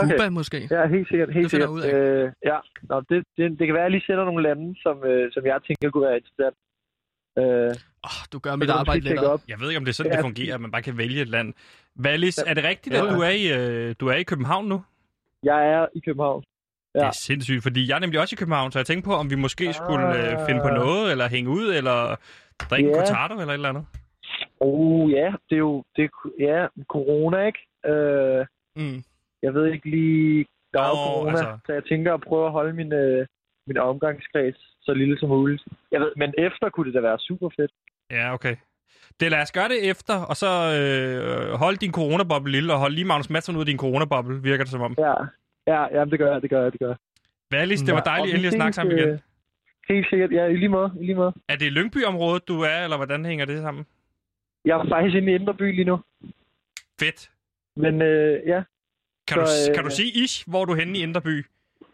[0.00, 0.68] Cuba måske.
[0.70, 1.32] Ja, helt sikkert.
[1.34, 1.94] Helt Det finder sikkert.
[1.94, 4.42] jeg ud Øh, ja, Nå, det, det, det kan være, at jeg lige sender nogle
[4.42, 6.56] lande, som, øh, som jeg tænker kunne være interessant.
[7.38, 9.30] Øh, Oh, du gør mit arbejde lettere.
[9.30, 9.40] op.
[9.48, 10.16] Jeg ved ikke, om det er sådan, Ja.
[10.16, 11.54] det fungerer, at man bare kan vælge et land.
[11.96, 13.06] Valis, er det rigtigt, Ja.
[13.06, 14.82] at du er, i, øh, du er i København nu?
[15.42, 16.44] Jeg er i København.
[16.94, 16.98] Ja.
[16.98, 17.08] Det Ja.
[17.08, 19.34] er sindssygt, fordi jeg er nemlig også i København, så jeg tænkte på, om vi
[19.34, 22.16] måske skulle øh, finde på noget, eller hænge ud, eller
[22.70, 23.00] drikke en Ja.
[23.06, 23.86] cortado, eller et eller andet.
[24.60, 25.84] Oh, ja, det er jo...
[25.96, 26.08] Det, er,
[26.40, 27.58] ja, corona, ikke?
[27.86, 29.02] Øh, Mm.
[29.42, 30.46] jeg ved ikke lige...
[30.72, 31.58] Der er Nå, corona, altså.
[31.66, 33.26] så jeg tænker at prøve at holde min, øh,
[33.66, 35.62] min omgangskreds så lille som muligt.
[35.92, 37.72] Jeg ved, men efter kunne det da være super fedt.
[38.10, 38.56] Ja, okay.
[39.20, 42.92] Det lad os gøre det efter, og så øh, hold din coronaboble lille, og hold
[42.92, 44.94] lige Magnus Madsen ud af din coronaboble, virker det som om.
[44.98, 45.14] Ja,
[45.66, 46.96] ja, ja det gør jeg, det gør jeg, det gør jeg.
[47.50, 49.08] Valis, det var Ja, og dejligt endelig at snakke sammen igen.
[49.08, 49.18] øh,
[49.88, 51.32] Helt sikkert, ja, i lige måde, i lige måde.
[51.48, 53.86] Er det Lyngby-området, du er, eller hvordan hænger det sammen?
[54.64, 55.98] Jeg er faktisk inde i Indre By lige nu.
[57.00, 57.30] Fedt.
[57.76, 58.62] Men øh, ja,
[59.28, 61.46] Kan, du, Så, øh, kan du sige ish, hvor du er henne i Indreby?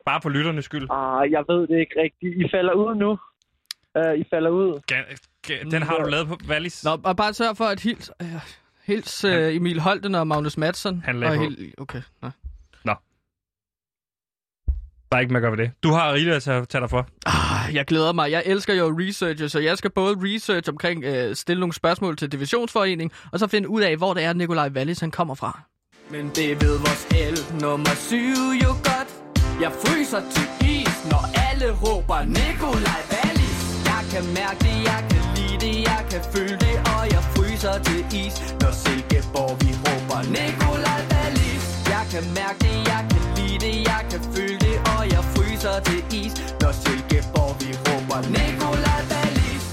[0.07, 0.87] Bare for lytternes skyld.
[0.91, 2.47] ah, jeg ved det ikke rigtigt.
[2.47, 3.11] I falder ud nu.
[3.99, 4.81] Uh, I falder ud.
[4.93, 6.85] Ga- ga- Den har du lavet på Valis.
[6.85, 8.29] Nå, og bare sørg for at hils, øh,
[8.87, 11.03] hils øh, Emil Holten og Magnus Madsen.
[11.05, 11.43] Han lagde og på.
[11.43, 12.03] hil- Okay,
[12.85, 12.95] nå.
[15.11, 15.73] Der er ikke mere at gøre ved det.
[15.83, 17.07] Du har rigeligt at tage, tage dig for.
[17.27, 18.31] Ah, jeg glæder mig.
[18.31, 22.33] Jeg elsker jo research, så jeg skal både research omkring øh, stille nogle spørgsmål til
[22.33, 25.61] Divisionsforening, og så finde ud af, hvor det er, Nikolaj Wallis han kommer fra.
[26.11, 28.17] Men det ved vores el nummer 7
[28.63, 28.90] jo godt.
[29.61, 33.61] Jeg fryser til is, når alle råber Nikolaj Wallis.
[33.91, 37.77] Jeg kan mærke det, jeg kan lide det, jeg kan føle det, og jeg fryser
[37.87, 41.65] til is, når Silkeborg vi råber Nikolaj Wallis.
[41.95, 45.77] Jeg kan mærke det, jeg kan lide det, jeg kan føle det, og jeg fryser
[45.89, 49.65] til is, når Silkeborg vi råber Nikolaj Wallis.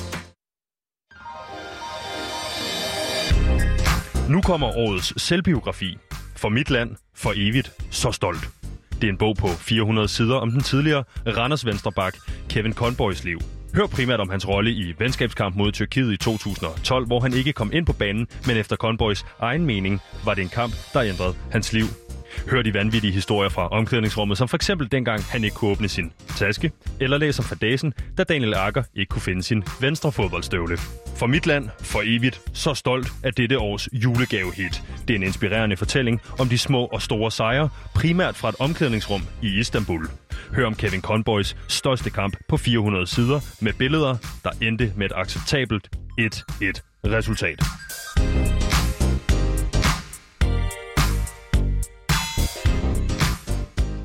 [4.34, 5.91] Nu kommer årets selvbiografi.
[6.36, 8.56] For mit land, for evigt, så stolt.
[9.01, 12.17] Det er en bog på 400 sider om den tidligere Randers Venstrebak
[12.49, 13.39] Kevin Conboys liv.
[13.75, 17.71] Hør primært om hans rolle i venskabskamp mod Tyrkiet i 2012, hvor han ikke kom
[17.73, 21.73] ind på banen, men efter Conboys egen mening var det en kamp, der ændrede hans
[21.73, 22.06] liv.
[22.50, 26.12] Hør de vanvittige historier fra omklædningsrummet, som for eksempel dengang han ikke kunne åbne sin
[26.38, 30.78] taske, eller læser fra dagen, da Daniel Akker ikke kunne finde sin venstre fodboldstøvle.
[31.17, 34.84] For mit land, for evigt, så stolt af dette års julegavehit.
[35.08, 39.21] Det er en inspirerende fortælling om de små og store sejre, primært fra et omklædningsrum
[39.41, 40.08] i Istanbul.
[40.52, 45.13] Hør om Kevin Conboys største kamp på 400 sider med billeder, der endte med et
[45.15, 45.89] acceptabelt
[46.21, 47.76] 1-1 resultat.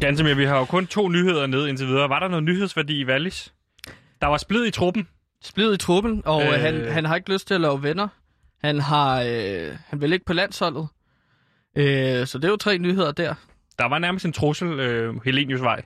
[0.03, 2.09] Gantemir, vi har jo kun to nyheder ned indtil videre.
[2.09, 3.55] Var der noget nyhedsværdi i Wallis?
[4.21, 5.09] Der var splid i truppen.
[5.43, 6.49] Splid i truppen, og øh...
[6.49, 6.61] Øh.
[6.61, 8.09] han, han har ikke lyst til at lave venner.
[8.65, 10.89] Han har øh, han vil ikke på landsholdet.
[11.77, 13.35] Øh, så det er jo tre nyheder der.
[13.79, 15.85] Der var nærmest en trussel, øh, Helenius vej.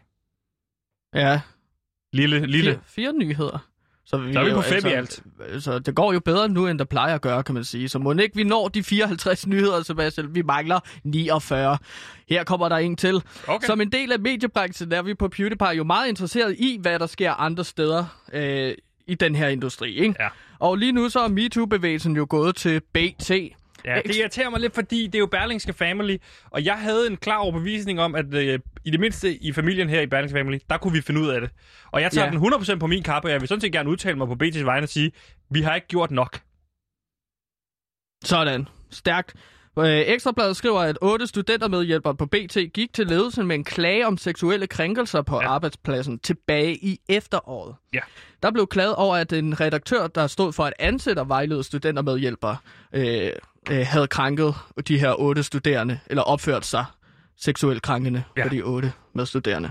[1.14, 1.40] Ja,
[2.12, 2.72] Lille, lille.
[2.72, 3.68] fire, fire nyheder.
[4.06, 5.22] Så, vi Så er vi på fem i alt.
[5.58, 7.88] Så det går jo bedre nu, end der plejer at gøre, kan man sige.
[7.88, 10.34] Så må ikke vi når de 54 nyheder, Sebastian.
[10.34, 11.78] Vi mangler 49.
[12.28, 13.22] Her kommer der en til.
[13.46, 13.66] Okay.
[13.66, 17.06] Som en del af mediebranchen er vi på PewDiePie jo meget interesseret i, hvad der
[17.06, 18.74] sker andre steder øh,
[19.06, 19.94] i den her industri.
[19.94, 20.14] Ikke?
[20.20, 20.28] Ja.
[20.58, 23.30] Og lige nu så er MeToo-bevægelsen jo gået til BT.
[23.86, 26.16] Ja, det irriterer mig lidt, fordi det er jo Berlingske Family,
[26.50, 30.00] og jeg havde en klar overbevisning om, at øh, i det mindste i familien her
[30.00, 31.50] i Berlingske Family, der kunne vi finde ud af det.
[31.92, 32.30] Og jeg tager Ja.
[32.30, 34.64] den 100% på min kappe, og jeg vil sådan set gerne udtale mig på BT's
[34.64, 35.12] vegne og sige,
[35.50, 36.40] vi har ikke gjort nok.
[38.24, 38.68] Sådan.
[38.90, 39.34] Stærkt.
[39.78, 44.18] Øh, Ekstrabladet skriver, at otte studentermedhjælpere på BT gik til ledelsen med en klage om
[44.18, 45.48] seksuelle krænkelser på ja.
[45.48, 47.74] Arbejdspladsen tilbage i efteråret.
[47.94, 48.00] Ja.
[48.42, 52.56] Der blev klaget over, at en redaktør, der stod for at ansætte og vejlede studentermedhjælpere,
[52.92, 53.30] øh,
[53.70, 54.54] øh, havde krænket
[54.88, 56.84] de her otte studerende, eller opført sig
[57.38, 58.22] seksuelt krænkende.
[58.36, 58.44] Ja.
[58.44, 59.70] for de otte medstuderende.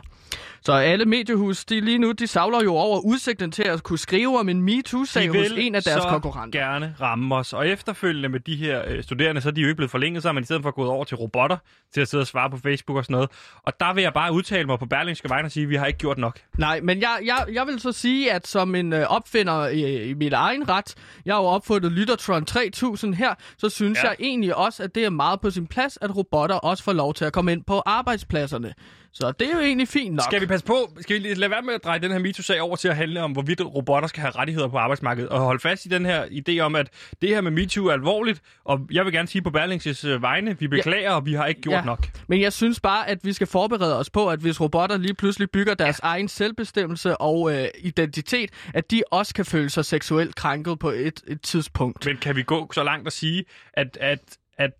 [0.65, 4.39] Så alle mediehus, de lige nu, de savler jo over udsigten til at kunne skrive
[4.39, 6.59] om en MeToo-sag hos en af deres så konkurrenter.
[6.59, 7.53] gerne ramme os.
[7.53, 10.29] Og efterfølgende med de her øh, studerende, så er de jo ikke blevet forlænget, så
[10.29, 11.57] er man i stedet for gået over til robotter,
[11.93, 13.29] til at sidde og svare på Facebook og sådan noget.
[13.63, 15.85] Og der vil jeg bare udtale mig på Berlingske vegne og sige, at vi har
[15.85, 16.39] ikke gjort nok.
[16.57, 20.13] Nej, men jeg, jeg, jeg vil så sige, at som en øh, opfinder i, i
[20.13, 23.99] min egen ret, jeg har jo opfundet Lyttertron 3000 her, så synes.
[24.03, 24.07] Ja.
[24.07, 27.13] jeg egentlig også, at det er meget på sin plads, at robotter også får lov
[27.13, 28.73] til at komme ind på arbejdspladserne.
[29.15, 30.23] Så det er jo egentlig fint nok.
[30.23, 31.01] Skal vi passe på?
[31.01, 33.31] Skal vi lade være med at dreje den her MeToo-sag over til at handle om,
[33.31, 36.75] hvorvidt robotter skal have rettigheder på arbejdsmarkedet, og holde fast i den her idé om,
[36.75, 36.89] at
[37.21, 40.59] det her med MeToo er alvorligt, og jeg vil gerne sige på Berlingses øh, vegne,
[40.59, 41.15] vi beklager, ja.
[41.15, 41.81] og vi har ikke gjort Ja.
[41.81, 42.07] nok.
[42.27, 45.51] Men jeg synes bare, at vi skal forberede os på, at hvis robotter lige pludselig
[45.51, 46.07] bygger deres ja.
[46.07, 51.21] egen selvbestemmelse og øh, identitet, at de også kan føle sig seksuelt krænket på et,
[51.27, 52.05] et tidspunkt.
[52.05, 54.19] Men kan vi gå så langt at sige, at, at,
[54.57, 54.71] at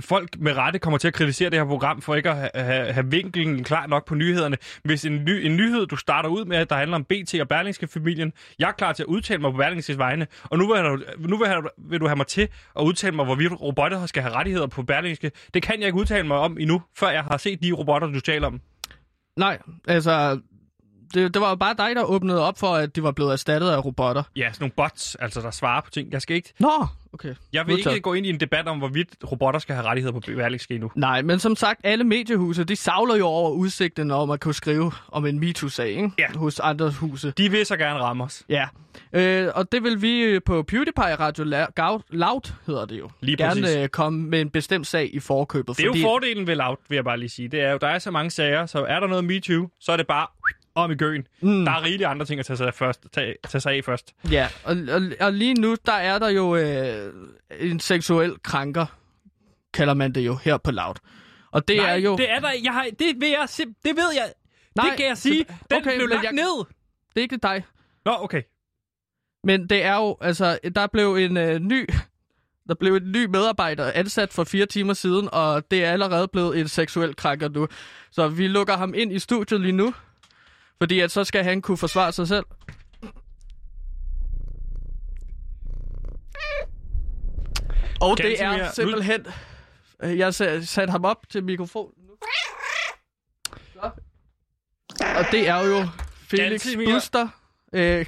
[0.00, 2.92] folk med rette kommer til at kritisere det her program for ikke at have, have,
[2.92, 4.56] have vinklen klar nok på nyhederne.
[4.84, 7.86] Hvis en, ny, en nyhed, du starter ud med, der handler om BT og Berlingske
[7.86, 10.98] familien, jeg er klar til at udtale mig på Berlingskes vegne, og nu, vil, du,
[11.18, 14.34] nu vil, have, vil du have mig til at udtale mig, hvorvidt robotter skal have
[14.34, 15.30] rettigheder på Berlingske.
[15.54, 18.20] Det kan jeg ikke udtale mig om endnu, før jeg har set de robotter, du
[18.20, 18.60] taler om.
[19.36, 20.40] Nej, altså...
[21.14, 23.84] Det, det var bare dig, der åbnede op for, at de var blevet erstattet af
[23.84, 24.22] robotter.
[24.36, 26.12] Ja, sådan nogle bots, altså der svarer på ting.
[26.12, 27.34] Jeg skal ikke, Nå, okay.
[27.52, 27.94] jeg vil Modtaget.
[27.96, 30.90] ikke gå ind i en debat om, hvorvidt robotter skal have rettigheder på Berlingske endnu.
[30.94, 34.92] Nej, men som sagt, alle mediehuse, de savler jo over udsigten om at kunne skrive
[35.08, 36.10] om en MeToo-sag ikke?
[36.18, 36.26] Ja.
[36.34, 37.30] hos andre huse.
[37.30, 38.42] De vil så gerne ramme os.
[38.48, 38.68] Ja,
[39.12, 41.44] øh, og det vil vi øh, på PewDiePie Radio
[42.10, 43.64] Loud, hedder det jo, Lige præcis.
[43.64, 45.76] gerne øh, komme med en bestemt sag i forkøbet.
[45.76, 47.48] Det er jo fordelen ved Loud, vil jeg bare lige sige.
[47.48, 49.96] Det er jo, der er så mange sager, så er der noget MeToo, så er
[49.96, 50.26] det bare
[50.74, 51.26] om i gøen.
[51.40, 51.64] Mm.
[51.64, 53.06] Der er rigeligt andre ting at tage sig af først.
[53.12, 54.14] Tage, tage sig af først.
[54.30, 57.12] Ja, og, og, og lige nu, der er der jo øh,
[57.60, 58.86] en seksuel krænker,
[59.74, 60.94] kalder man det jo her på Loud.
[61.50, 62.16] Og det Nej, er jo...
[62.16, 62.50] det er der.
[62.64, 64.32] Jeg har, det, vil jeg, det ved jeg.
[64.76, 65.44] Nej, det kan jeg sige.
[65.70, 66.64] Den okay, blev lagt jeg- ned.
[67.14, 67.64] det er ikke dig.
[68.04, 68.42] Nå, okay.
[69.44, 71.88] Men det er jo, altså, der blev en øh, ny...
[72.68, 76.60] Der blev en ny medarbejder ansat for fire timer siden, og det er allerede blevet
[76.60, 77.68] en seksuel krænker nu.
[78.10, 79.94] Så vi lukker ham ind i studiet lige nu,
[80.82, 82.44] fordi at så skal han kunne forsvare sig selv.
[88.00, 89.26] Og Ganske det er simpelthen...
[90.02, 91.94] Øh, jeg satte ham op til mikrofonen.
[93.72, 93.90] Så.
[94.98, 95.88] Og det er jo
[96.30, 97.28] Felix Buster.
[97.72, 98.06] Øh,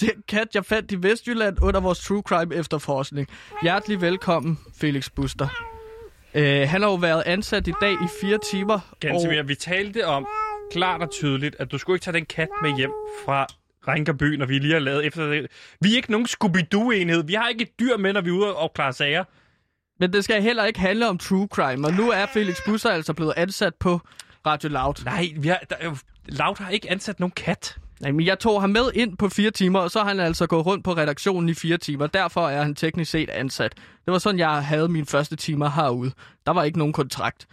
[0.00, 3.28] den kat, jeg fandt i Vestjylland under vores True Crime efterforskning.
[3.62, 5.48] Hjertelig velkommen, Felix Buster.
[6.34, 8.80] Øh, han har jo været ansat i dag i fire timer.
[9.00, 9.32] Ganske og...
[9.32, 9.46] mere.
[9.46, 10.26] Vi talte om,
[10.70, 12.90] klart og tydeligt, at du skulle ikke tage den kat med hjem
[13.24, 13.46] fra
[13.88, 15.46] Rinkerby, når vi lige har lavet efter det.
[15.80, 17.22] Vi er ikke nogen Scooby-Doo-enhed.
[17.26, 19.24] Vi har ikke et dyr med, når vi er ude og opklare sager.
[20.00, 23.14] Men det skal heller ikke handle om true crime, og nu er Felix Busser altså
[23.14, 24.00] blevet ansat på
[24.46, 25.04] Radio Loud.
[25.04, 25.94] Nej, vi har, der, er
[26.26, 27.76] Loud har ikke ansat nogen kat.
[28.00, 30.46] Nej, men jeg tog ham med ind på fire timer, og så har han altså
[30.46, 32.06] gået rundt på redaktionen i fire timer.
[32.06, 33.74] Derfor er han teknisk set ansat.
[34.04, 36.12] Det var sådan, jeg havde mine første timer herude.
[36.46, 37.46] Der var ikke nogen kontrakt.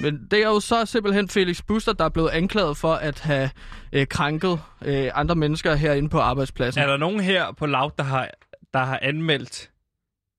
[0.00, 3.50] Men det er jo så simpelthen Felix Buster, der er blevet anklaget for at have
[3.92, 6.82] øh, krænket øh, andre mennesker herinde på arbejdspladsen.
[6.82, 8.30] Er der nogen her på Loud, der har,
[8.72, 9.70] der har anmeldt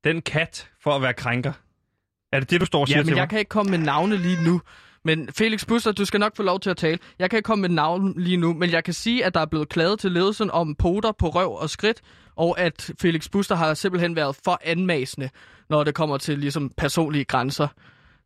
[0.03, 1.53] den kat for at være krænker?
[2.32, 3.20] Er det det, du står og siger Ja, til men mig?
[3.20, 4.62] jeg kan ikke komme med navne lige nu.
[5.06, 6.99] Men Felix Buster, du skal nok få lov til at tale.
[7.20, 9.45] Jeg kan ikke komme med navn lige nu, men jeg kan sige, at der er
[9.45, 12.01] blevet klaget til ledelsen om poter på røv og skridt,
[12.36, 15.30] og at Felix Buster har simpelthen været for anmasende,
[15.70, 17.68] når det kommer til ligesom personlige grænser.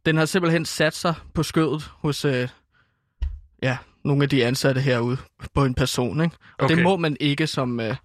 [0.06, 2.50] Den har simpelthen sat sig på skødet hos øh,
[3.64, 5.18] ja, nogle af de ansatte herude
[5.54, 6.22] på en person.
[6.24, 6.36] Ikke?
[6.58, 6.76] Og Okay.
[6.76, 7.80] det må man ikke som...
[7.80, 7.96] Øh,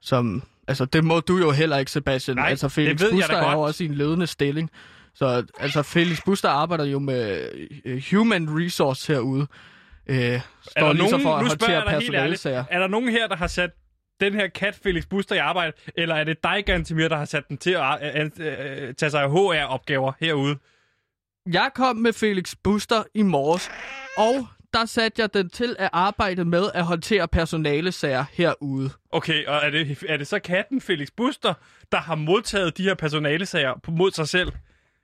[0.00, 2.36] som altså, det må du jo heller ikke, Sebastian.
[2.36, 4.70] Nej, altså, det Felix ved jeg da Buster er jo også i en ledende stilling.
[5.14, 7.48] Så altså, Felix Buster arbejder jo med
[7.84, 9.46] øh, human resource herude.
[10.06, 10.40] Øh, Er
[10.70, 12.64] står der lige så nogen, for at jeg håndtere personalesager.
[12.70, 13.70] er der nogen her, der har sat
[14.20, 17.48] den her kat Felix Buster i arbejde, eller er det dig, Gantimir, der har sat
[17.48, 20.56] den til at øh, øh, øh, tage sig af HR-opgaver herude?
[21.52, 23.70] Jeg kom med Felix Buster i morges,
[24.16, 28.90] og der satte jeg den til at arbejde med at håndtere personalesager herude.
[29.12, 31.54] Okay, og er det, er det så katten Felix Buster,
[31.92, 34.52] der har modtaget de her personalesager på- mod sig selv?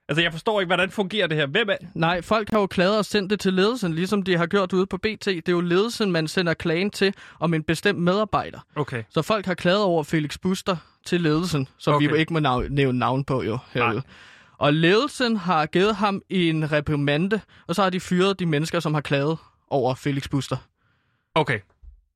[0.08, 1.46] Altså, jeg forstår ikke, hvordan fungerer det her.
[1.46, 1.76] Hvem er...
[1.94, 4.86] Nej, folk har jo klaget og sendt det til ledelsen, ligesom de har gjort ude
[4.86, 5.24] på BT.
[5.24, 8.58] Det er jo ledelsen, man sender klagen til om en bestemt medarbejder.
[8.76, 9.02] Okay.
[9.10, 10.76] Så folk har klaget over Felix Buster
[11.06, 12.06] til ledelsen, som okay.
[12.06, 12.14] Okay.
[12.14, 13.94] vi ikke må nav- nævne navn på jo herude.
[13.94, 14.02] Nej.
[14.58, 18.94] Og ledelsen har givet ham en reprimande, og så har de fyret de mennesker, som
[18.94, 19.38] har klaget
[19.68, 20.56] over Felix Buster.
[21.34, 21.60] Okay.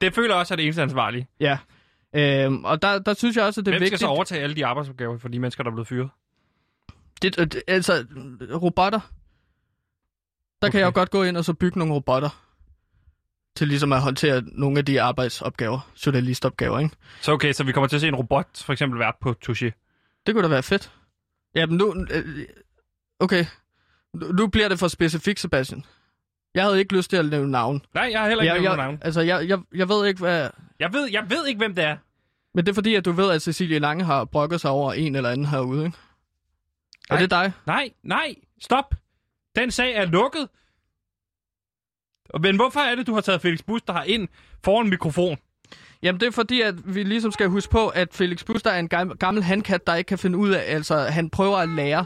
[0.00, 1.28] Det føler også er det eneste ansvarlige.
[1.40, 1.58] Ja.
[2.14, 4.00] Øhm, og der, der synes jeg også, at det er Hvem skal vigtigt...
[4.00, 6.10] så overtage alle de arbejdsopgaver for de mennesker, der er blevet fyret?
[7.22, 8.06] Det, øh, det, altså,
[8.62, 9.00] robotter.
[9.00, 10.70] Der okay.
[10.70, 12.44] kan jeg jo godt gå ind og så bygge nogle robotter
[13.56, 16.96] til ligesom at håndtere nogle af de arbejdsopgaver, journalistopgaver, ikke?
[17.20, 19.70] Så okay, så vi kommer til at se en robot for eksempel vært på Touché.
[20.26, 20.92] Det kunne da være fedt.
[21.54, 22.06] Jamen nu...
[22.10, 22.46] øh,
[23.20, 23.44] Okay.
[24.14, 25.84] Nu, bliver det for specifikt, Sebastian.
[26.54, 27.82] Jeg havde ikke lyst til at nævne navn.
[27.94, 28.98] Nej, jeg har heller ikke Jeg, nævnt jeg, navn.
[29.02, 30.50] altså, jeg, jeg, jeg ved ikke, hvad...
[30.78, 31.96] Jeg ved, jeg ved ikke, hvem det er.
[32.54, 35.16] Men det er fordi, at du ved, at Cecilie Lange har brokket sig over en
[35.16, 35.98] eller anden herude, ikke?
[37.10, 37.20] Er Nej.
[37.20, 37.52] det dig?
[37.66, 38.94] Nej, nej, stop.
[39.56, 40.48] Den sag er lukket.
[42.40, 44.28] Men hvorfor er det, du har taget Felix Buster ind
[44.64, 45.36] foran mikrofon?
[46.02, 48.88] Jamen, det er fordi, at vi ligesom skal huske på, at Felix Buster er en
[48.88, 50.62] gammel, gammel handkat, der ikke kan finde ud af...
[50.66, 52.04] Altså, han prøver at lære.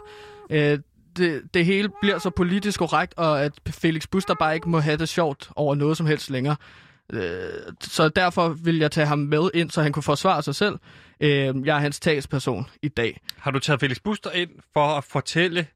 [0.50, 0.78] Øh,
[1.16, 4.96] det, det hele bliver så politisk korrekt, og at Felix Buster bare ikke må have
[4.96, 6.56] det sjovt over noget som helst længere.
[7.12, 7.48] Øh,
[7.80, 10.78] så derfor vil jeg tage ham med ind, så han kunne forsvare sig selv.
[11.20, 13.20] Øh, jeg er hans talsperson i dag.
[13.38, 15.66] Har du taget Felix Buster ind for at fortælle,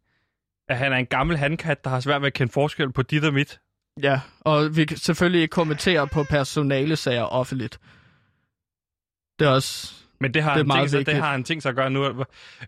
[0.69, 3.25] at han er en gammel handkat, der har svært ved at kende forskel på dit
[3.25, 3.61] og mit?
[4.03, 7.79] Ja, og vi kan selvfølgelig ikke kommentere på personalesager offentligt.
[9.39, 9.95] Det er også...
[10.21, 11.91] Men det har, Det er meget tænkt sig, det har han tænkt sig at gøre
[11.91, 12.13] nu.
[12.13, 12.25] Vi,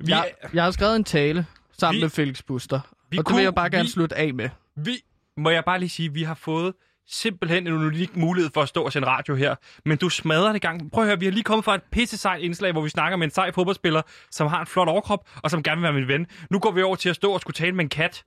[0.09, 1.47] Jeg, jeg har skrevet en tale
[1.79, 4.17] sammen Vi- med Felix Buster, vi og det vil jeg kunne- bare gerne vi- slutte
[4.17, 4.49] af med.
[4.77, 4.91] vi,
[5.37, 6.73] må jeg bare lige sige, vi har fået
[7.09, 9.55] simpelthen en unik mulighed for at stå og sende radio her.
[9.85, 10.91] Men du smadrer det gang.
[10.93, 13.17] Prøv at høre, vi har lige kommet fra et pisse sejt indslag, hvor vi snakker
[13.17, 16.09] med en sej fodboldspiller, som har en flot overkrop, og som gerne vil være min
[16.09, 16.27] ven.
[16.51, 18.25] Nu går vi over til at stå og skulle tale med en kat.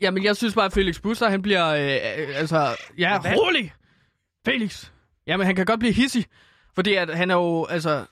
[0.00, 1.80] Jamen, jeg synes bare, at Felix Buster, han bliver, øh,
[2.28, 3.36] øh, altså, ja, Hvad?
[3.36, 3.72] rolig!
[4.44, 4.90] Felix!
[5.26, 6.26] Jamen, han kan godt blive hissig,
[6.74, 8.04] fordi at han er jo, altså,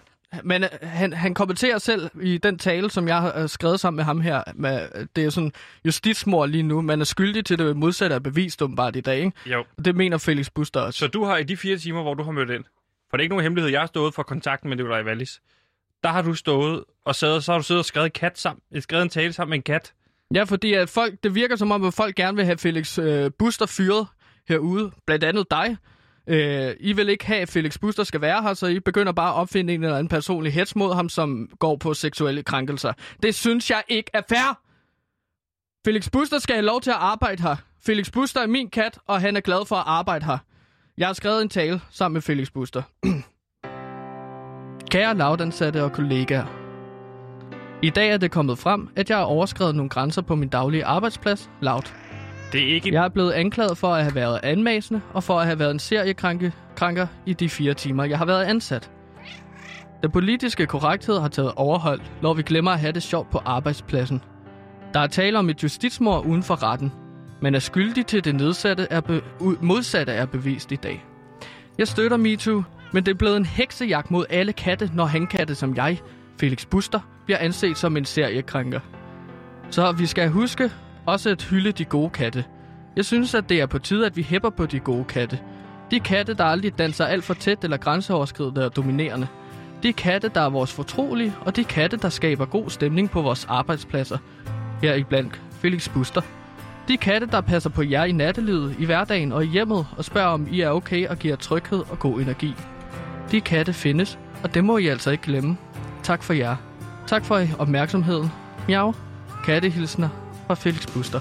[0.45, 3.97] men øh, han, han kommenterer selv i den tale, som jeg har øh, skrevet sammen
[3.97, 5.53] med ham her, med, det er sådan
[5.85, 6.81] justitsmord lige nu.
[6.81, 9.33] Man er skyldig til det modsatte af bevist, åbenbart i dag, ikke?
[9.47, 9.65] Jo.
[9.79, 10.99] Og det mener Felix Buster også.
[10.99, 12.65] Så du har i de fire timer, hvor du har mødt ind,
[13.11, 15.41] for det er ikke nogen hemmelighed, jeg har stået for kontakten med Nikolaj Wallis.
[16.03, 19.03] Der har du stået og sad, så har du siddet og skrevet, kat sammen, skrevet
[19.03, 19.93] en tale sammen med en kat.
[20.35, 23.31] Ja, fordi at folk, det virker som om, at folk gerne vil have Felix øh,
[23.39, 24.07] Buster fyret
[24.49, 24.91] herude.
[25.07, 25.77] Blandt andet dig.
[26.31, 29.29] Øh, I vil ikke have, at Felix Buster skal være her, så I begynder bare
[29.29, 32.93] at opfinde en eller anden personlig hets mod ham, som går på seksuelle krænkelser.
[33.23, 34.61] Det synes jeg ikke er fair.
[35.85, 37.57] Felix Buster skal have lov til at arbejde her.
[37.87, 40.39] Felix Buster er min kat, og han er glad for at arbejde her.
[40.99, 42.83] Jeg har skrevet en tale sammen med Felix Buster.
[44.93, 46.47] Kære lavdansatte og kollegaer.
[47.83, 50.85] I dag er det kommet frem, at jeg har overskrevet nogle grænser på min daglige
[50.85, 52.10] arbejdsplads, Loud.
[52.53, 52.93] Det er ikke...
[52.93, 55.79] Jeg er blevet anklaget for at have været anmasende og for at have været en
[55.79, 58.91] seriekranker i de fire timer, jeg har været ansat.
[60.03, 64.23] Den politiske korrekthed har taget overhold, når vi glemmer at have det sjovt på arbejdspladsen.
[64.95, 66.93] Der er tale om et justitsmord uden for retten,
[67.43, 69.23] men er skyldig til det nedsatte er be-
[69.61, 71.05] modsatte er bevist i dag.
[71.79, 75.77] Jeg støtter MeToo, men det er blevet en heksejagt mod alle katte, når hankatte som
[75.77, 76.01] jeg,
[76.41, 78.81] Felix Buster, bliver anset som en seriekrænker.
[79.71, 80.71] Så vi skal huske
[81.07, 82.45] også at hylde de gode katte.
[82.97, 85.39] Jeg synes, at det er på tide, at vi hæpper på de gode katte.
[85.91, 89.27] De katte, der aldrig danser alt for tæt eller grænseoverskridende og dominerende.
[89.83, 93.45] De katte, der er vores fortrolige, og de katte, der skaber god stemning på vores
[93.45, 94.19] arbejdspladser.
[94.83, 96.21] Her i blank Felix Buster.
[96.89, 100.29] De katte, der passer på jer i nattelivet, i hverdagen og i hjemmet og spørger,
[100.29, 102.55] om I er okay og giver tryghed og god energi.
[103.31, 105.57] De katte findes, og det må I altså ikke glemme.
[106.03, 106.57] Tak for jer.
[107.07, 108.31] Tak for opmærksomheden.
[108.69, 108.95] Miau.
[109.45, 110.09] Kattehilsner
[110.51, 111.21] fra Felix Buster.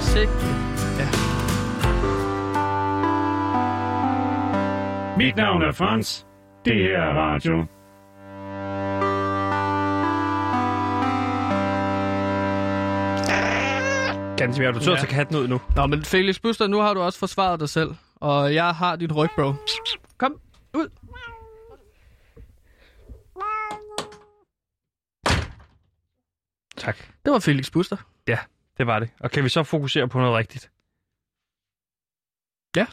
[0.00, 0.32] Sikke.
[0.98, 1.08] Ja.
[5.16, 6.26] Mit navn er Frans.
[6.64, 7.66] Det her er radio.
[14.36, 14.96] Ganske er du tør Ja.
[14.96, 15.60] at tage katten ud nu?
[15.76, 17.90] Nå, men Felix Buster, nu har du også forsvaret dig selv.
[18.24, 19.52] Og jeg har dit ryg, bro.
[20.16, 20.40] Kom,
[20.74, 20.88] ud.
[26.76, 26.96] Tak.
[27.24, 27.96] Det var Felix Buster.
[28.28, 28.38] Ja,
[28.78, 29.10] det var det.
[29.20, 30.70] Og kan vi så fokusere på noget rigtigt?
[32.76, 32.86] Ja.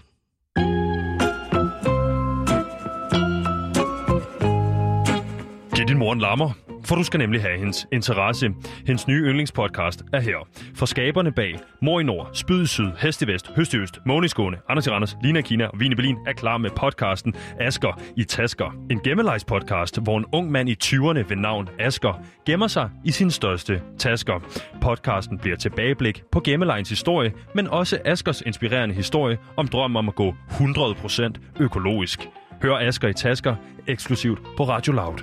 [5.76, 6.52] Giv din mor en lammer,
[6.92, 8.50] for du skal nemlig have hendes interesse.
[8.88, 10.48] Hendes nye yndlingspodcast er her.
[10.76, 14.00] For skaberne bag Mor i Nord, Spyd i Syd, Hest i Vest, Høst i Øst,
[14.06, 17.34] Måne i Skåne, Anders i Randers, Lina Kina og Vine Berlin er klar med podcasten
[17.60, 18.76] Asker i Tasker.
[18.90, 23.12] En gemmelejs podcast, hvor en ung mand i 20'erne ved navn Asker gemmer sig i
[23.12, 24.40] sin største tasker.
[24.82, 30.16] Podcasten bliver tilbageblik på gemmelejens historie, men også Askers inspirerende historie om drømmen om at
[30.16, 32.30] gå 100% økologisk.
[32.62, 33.56] Hør Asker i Tasker
[33.88, 35.18] eksklusivt på Radio Loud.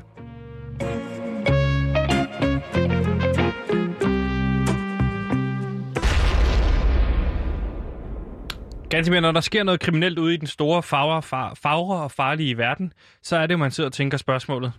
[8.91, 12.11] Ganske mere, når der sker noget kriminelt ude i den store fagre, far, fagre og
[12.11, 14.73] farlige verden, så er det jo, man sidder og tænker spørgsmålet.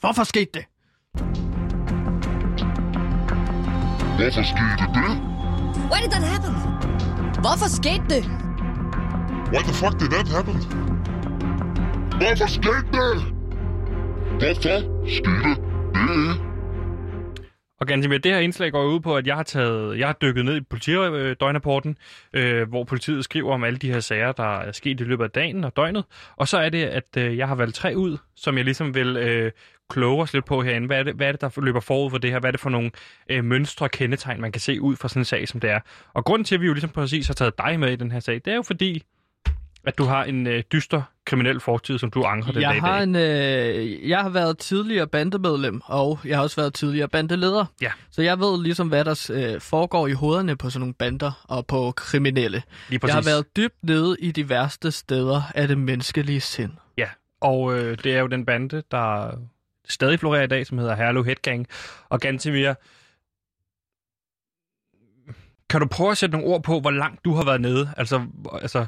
[0.00, 0.64] Hvorfor skete det?
[4.18, 5.10] Hvorfor skete det?
[5.90, 6.54] Why did that happen?
[7.40, 8.24] Hvorfor skete det?
[9.52, 10.54] Why the fuck did that happen?
[12.20, 13.14] Hvorfor skete det?
[14.40, 14.78] Hvorfor
[15.08, 15.54] skete
[15.94, 16.47] det?
[17.80, 20.44] Og Gansimir, det her indslag går ud på, at jeg har, taget, jeg har dykket
[20.44, 21.96] ned i politidøgnrapporten,
[22.32, 25.24] øh, øh, hvor politiet skriver om alle de her sager, der er sket i løbet
[25.24, 26.04] af dagen og døgnet.
[26.36, 29.16] Og så er det, at øh, jeg har valgt tre ud, som jeg ligesom vil
[29.16, 29.52] øh,
[29.90, 30.86] kloge os lidt på herinde.
[30.86, 32.40] Hvad er, det, hvad er det, der løber forud for det her?
[32.40, 32.90] Hvad er det for nogle
[33.30, 35.80] øh, mønstre og kendetegn, man kan se ud fra sådan en sag, som det er?
[36.14, 38.20] Og grunden til, at vi jo ligesom præcis har taget dig med i den her
[38.20, 39.02] sag, det er jo fordi,
[39.88, 42.80] at du har en øh, dyster kriminel fortid, som du angrer den Jeg dag i
[42.80, 43.02] har, dag.
[43.02, 47.64] en, øh, jeg har været tidligere bandemedlem, og jeg har også været tidligere bandeleder.
[47.80, 47.92] Ja.
[48.10, 51.66] Så jeg ved ligesom, hvad der øh, foregår i hovederne på sådan nogle bander og
[51.66, 52.62] på kriminelle.
[52.88, 56.72] Lige Jeg har været dybt nede i de værste steder af det menneskelige sind.
[56.98, 57.08] Ja,
[57.40, 59.30] og øh, det er jo den bande, der
[59.88, 61.66] stadig florerer i dag, som hedder Herlev Headgang.
[62.08, 62.74] Og Gantemir,
[65.70, 67.92] kan du prøve at sætte nogle ord på, hvor langt du har været nede?
[67.96, 68.22] Altså,
[68.62, 68.86] altså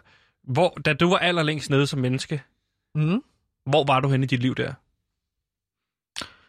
[0.53, 2.43] hvor, da du var allerlængst nede som menneske,
[2.95, 3.23] Mm.
[3.67, 4.75] hvor var du henne i dit liv der?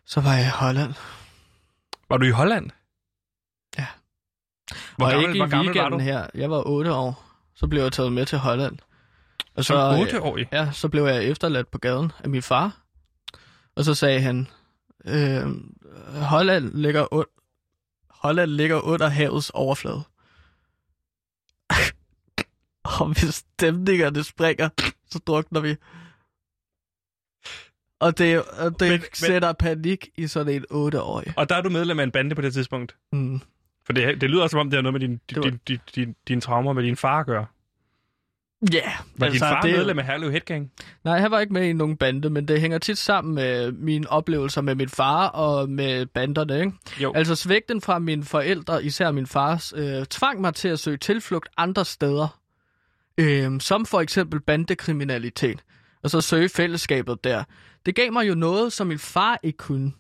[0.06, 0.94] Så var jeg i Holland.
[2.10, 2.70] Var du i Holland?
[3.78, 3.88] Ja.
[4.98, 5.98] Hvor og gammel, ikke hvor i gammel var du?
[6.00, 6.28] her.
[6.34, 7.26] Jeg var 8 år.
[7.56, 8.78] Så blev jeg taget med til Holland.
[9.56, 10.50] Og Som så, øh, 8-årig?
[10.52, 12.78] Ja, så blev jeg efterladt på gaden af min far.
[13.76, 14.48] Og så sagde han,
[15.06, 15.48] øh,
[16.22, 17.38] Holland, ligger un-
[18.10, 20.04] Holland ligger under havets overflade.
[23.00, 24.70] og hvis stemningerne springer,
[25.12, 25.76] så drukner vi.
[28.00, 31.34] Og det, og det Men- men, men- sætter panik i sådan en 8-årig.
[31.38, 32.96] Og der er du medlem af en bande på det tidspunkt?
[33.14, 33.42] Mm.
[33.86, 36.16] For det, det lyder som om, det har noget med din, var- din, din, din,
[36.28, 37.46] din traumer med din far at gøre.
[38.74, 40.72] Ja, yeah, Var altså, din far det, medlem af Herlev Headgang?
[41.04, 44.10] Nej, han var ikke med i nogen bande, men det hænger tit sammen med mine
[44.10, 46.72] oplevelser med min far og med banderne, ikke?
[47.02, 47.14] Jo.
[47.16, 51.50] Altså svægten fra mine forældre, især min fars, øh, tvang mig til at søge tilflugt
[51.58, 52.41] andre steder.
[53.22, 55.64] Øh, som for eksempel bandekriminalitet.
[56.04, 57.44] Og så søge fællesskabet der.
[57.86, 59.92] Det gav mig jo noget, som min far ikke kunne.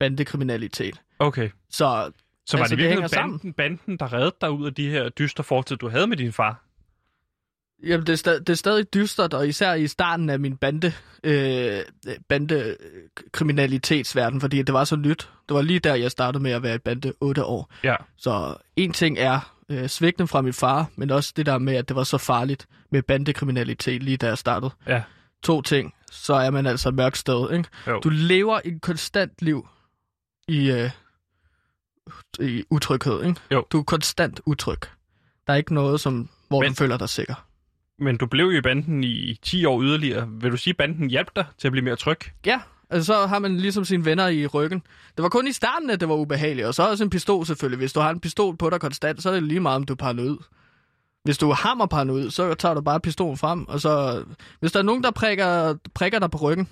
[0.00, 1.00] Bandekriminalitet.
[1.18, 1.50] Okay.
[1.70, 2.12] Så
[2.46, 4.90] Så var Altså, det det virkelig hænger banden, banden, der reddede dig ud af de
[4.90, 6.64] her dystre fortid, du havde med din far?
[7.86, 10.92] Jamen, det er, stadig, det er stadig dystert, og især i starten af min bande,
[11.24, 11.80] øh,
[12.28, 12.76] bande øh,
[13.32, 15.30] kriminalitetsverden, fordi det var så nyt.
[15.48, 17.72] Det var lige der, jeg startede med at være i bande 8 år.
[17.84, 17.96] Ja.
[18.16, 21.88] Så en ting er øh, svigten fra min far, men også det der med, at
[21.88, 24.70] det var så farligt med bandekriminalitet lige da jeg startede.
[24.86, 25.02] Ja.
[25.42, 27.68] To ting, så er man altså mørk sted, ikke?
[27.86, 28.00] Jo.
[28.00, 29.68] Du lever et konstant liv
[30.48, 30.90] i, øh,
[32.40, 33.40] i utryghed, ikke?
[33.52, 33.64] Jo.
[33.72, 34.78] Du er konstant utryg.
[35.46, 37.44] Der er ikke noget, som, hvor Men- du føler dig sikker.
[38.00, 40.28] Men du blev jo i banden i 10 år yderligere.
[40.30, 42.18] Vil du sige, at banden hjalp dig til at blive mere tryg?
[42.46, 42.60] Ja,
[42.90, 44.82] altså så har man ligesom sine venner i ryggen.
[45.16, 47.78] Det var kun i starten, at det var ubehageligt, og så også en pistol selvfølgelig.
[47.78, 49.92] Hvis du har en pistol på dig konstant, så er det lige meget, om du
[49.92, 50.36] er paranoid.
[51.24, 54.24] Hvis du er hammerparanoid, så tager du bare pistolen frem, og så...
[54.60, 56.68] Hvis der er nogen, der prikker, prikker dig på ryggen,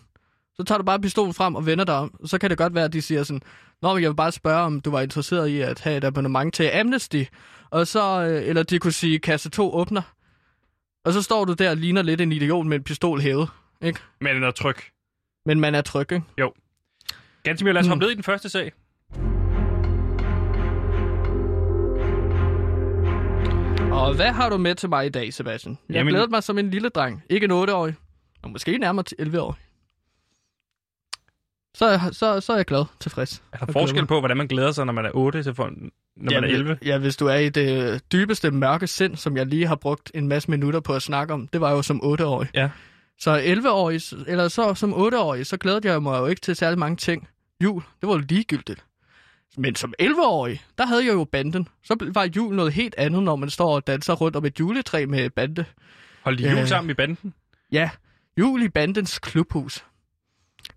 [0.55, 2.14] så tager du bare pistolen frem og vender dig om.
[2.25, 3.43] Så kan det godt være, at de siger sådan,
[3.83, 6.55] Nå, men jeg vil bare spørge, om du var interesseret i at have et abonnement
[6.55, 7.23] til Amnesty.
[7.71, 10.03] Og så, øh, eller de kunne sige, kasse 2 åbner.
[11.05, 13.49] Og så står du der og ligner lidt en idiot med en pistol hævet.
[13.83, 14.01] Ikke?
[14.21, 14.77] Men den er tryg.
[15.47, 16.24] Men man er tryg, ikke?
[17.44, 17.88] Ganske lad os Mm.
[17.90, 18.72] hoppe ned i den første sag.
[23.92, 25.78] Og hvad har du med til mig i dag, Sebastian?
[25.88, 27.22] Jeg Jamen- glæder mig som en lille dreng.
[27.30, 27.94] Ikke en 8-årig.
[28.42, 29.57] Og måske nærmere til 11-årig.
[31.74, 33.42] Så, er- så, så er jeg glad, tilfreds.
[33.53, 35.64] Er der forskel på, hvordan man glæder sig, når man er 8 til for,
[36.16, 36.78] når man er 11?
[36.84, 40.28] Ja, hvis du er i det dybeste mørke sind, som jeg lige har brugt en
[40.28, 42.49] masse minutter på at snakke om, det var jo som 8-årig.
[42.55, 42.70] Ja.
[43.19, 46.97] Så 11-årig, eller så som 8-årig, så glædede jeg mig jo ikke til særlig mange
[46.97, 47.29] ting.
[47.62, 48.85] Jul, det var ligegyldigt.
[49.59, 51.69] Men som 11-årig, der havde jeg jo banden.
[51.85, 55.07] Så var jul noget helt andet, når man står og danser rundt om et juletræ
[55.07, 55.64] med bande.
[56.23, 56.69] Holdt de jul Øh.
[56.69, 57.35] sammen i banden?
[57.73, 57.91] Ja,
[58.39, 59.85] jul i bandens klubhus.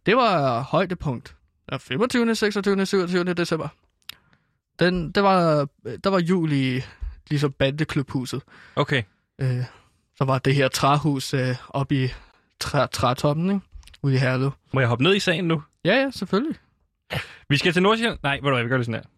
[0.05, 1.35] Det var højdepunkt.
[1.69, 3.23] Der 25., 26., 27.
[3.33, 3.67] december.
[4.79, 5.67] Den, det var,
[6.03, 6.81] der var jul i
[7.29, 8.41] ligesom bandeklubhuset.
[8.75, 9.03] Okay.
[9.41, 9.63] Øh,
[10.17, 12.09] så var det her træhus øh, oppe i
[12.59, 13.61] træ, trætoppen, ikke?
[14.03, 14.51] Ude i Herlev.
[14.73, 15.63] Må jeg hoppe ned i sagen nu?
[15.85, 16.55] Ja, ja, selvfølgelig.
[17.49, 18.19] Vi skal til Nordsjælland.
[18.23, 19.09] Nej, ved du hvad, vi gør det sådan her.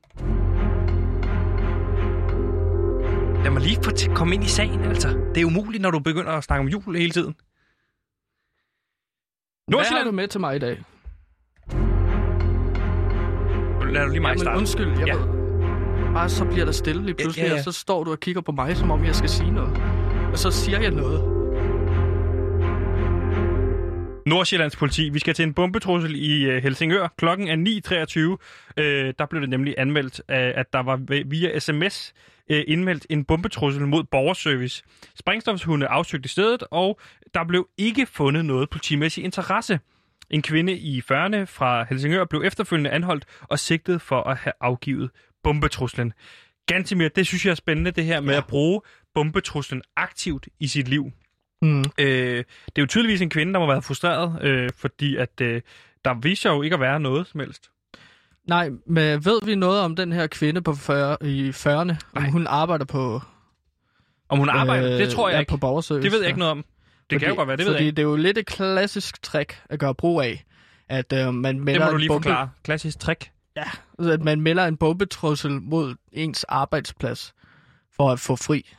[3.43, 5.07] Lad mig lige få til komme ind i sagen, altså.
[5.35, 7.35] Det er umuligt, når du begynder at snakke om jul hele tiden.
[9.67, 10.05] Hvad har Nordsjælland.
[10.05, 10.83] du med til mig i dag?
[13.93, 14.57] Lad du lige mig Jamen, starte.
[14.57, 15.15] undskyld, jeg Ja.
[16.13, 17.53] Bare så bliver der stille lige pludselig, ja, ja.
[17.53, 17.59] ja.
[17.59, 19.77] og så står du og kigger på mig, som om jeg skal sige noget.
[20.31, 21.40] Og så siger jeg noget.
[24.25, 25.09] Nordsjællands politi.
[25.09, 27.07] Vi skal til en bombetrussel i øh, Helsingør.
[27.17, 28.37] Klokken er
[28.77, 28.81] 9.23.
[28.83, 32.13] Øh, der blev det nemlig anmeldt, øh, at der var via sms
[32.49, 34.83] øh, indmeldt en bombetrussel mod borgerservice.
[35.15, 36.99] Sprængstofshunde afsøgte stedet, og
[37.33, 39.79] der blev ikke fundet noget politimæssig interesse.
[40.29, 45.09] En kvinde i 40'erne fra Helsingør blev efterfølgende anholdt og sigtet for at have afgivet
[45.43, 46.13] bombetruslen.
[46.67, 48.37] Gantimir, det synes jeg er spændende, det her med ja.
[48.37, 48.81] at bruge
[49.13, 51.11] bombetruslen aktivt i sit liv.
[51.61, 51.83] Mm.
[51.97, 55.61] Øh, det er jo tydeligvis en kvinde, der må været frustreret, øh, fordi at øh,
[56.05, 57.69] der viser jo ikke at være noget som helst.
[58.47, 61.95] Nej, men ved vi noget om den her kvinde på 40, i 40'erne?
[62.15, 63.21] Om hun arbejder på...
[64.29, 65.49] Om hun arbejder, øh, det tror jeg ja, ikke.
[65.49, 66.03] på borgerservice.
[66.03, 66.65] Det ved jeg ikke noget om.
[67.09, 67.95] Det kan jo godt være, det ved fordi jeg ikke.
[67.95, 70.43] det er jo lidt et klassisk trick at gøre brug af.
[70.89, 72.49] At øh, man Det melder må du en lige bombe, forklare.
[72.63, 73.31] Klassisk trick.
[73.99, 77.33] At man melder en bombetrussel mod ens arbejdsplads
[77.95, 78.73] for at få fri.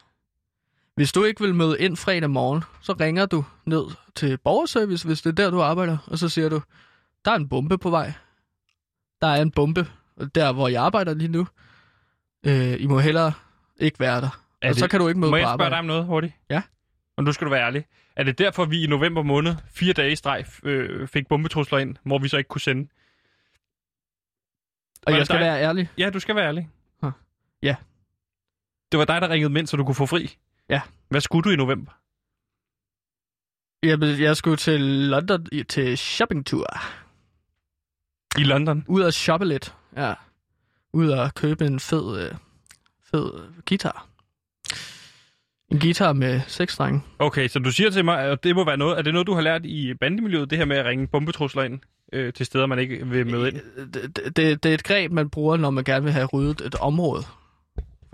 [0.95, 3.85] Hvis du ikke vil møde ind fredag morgen, så ringer du ned
[4.15, 6.61] til borgerservice, hvis det er der, du arbejder, og så siger du,
[7.25, 8.13] der er en bombe på vej.
[9.21, 9.87] Der er en bombe,
[10.35, 11.47] der hvor jeg arbejder lige nu.
[12.47, 13.33] Øh, I må hellere
[13.81, 14.41] ikke være der.
[14.63, 15.71] Er og så det- kan du ikke møde Må på jeg spørge arbejde.
[15.71, 16.33] dig om noget hurtigt?
[16.51, 16.63] Ja.
[17.17, 17.85] Og nu skal du være ærlig.
[18.17, 21.97] Er det derfor, vi i november måned, fire dage i streg, øh, fik bombetrusler ind,
[22.05, 22.89] hvor vi så ikke kunne sende?
[25.07, 25.47] Og jeg skal dig?
[25.47, 25.89] være ærlig.
[25.99, 26.71] Ja, du skal være ærlig.
[27.03, 27.13] Huh.
[27.63, 27.77] Ja.
[28.93, 30.37] Det var dig, der ringede ind, så du kunne få fri?
[30.73, 30.81] Ja.
[31.09, 31.93] Hvad skulle du i november?
[33.83, 36.67] Jeg, jeg skulle til London til shoppingtur.
[38.39, 38.85] I London?
[38.89, 39.75] Ud og shoppe lidt.
[39.97, 40.15] Ja.
[40.93, 42.35] Ud og købe en fed, øh,
[43.11, 44.07] fed øh, guitar.
[45.69, 47.03] En guitar med seks strenge.
[47.19, 49.35] Okay, så du siger til mig, at det må være noget, er det noget, du
[49.35, 51.81] har lært i bandemiljøet, det her med at ringe bombetrusler ind
[52.13, 53.61] øh, til steder, man ikke vil møde ind?
[53.93, 56.75] Det, det, det er et greb, man bruger, når man gerne vil have ryddet et
[56.75, 57.23] område,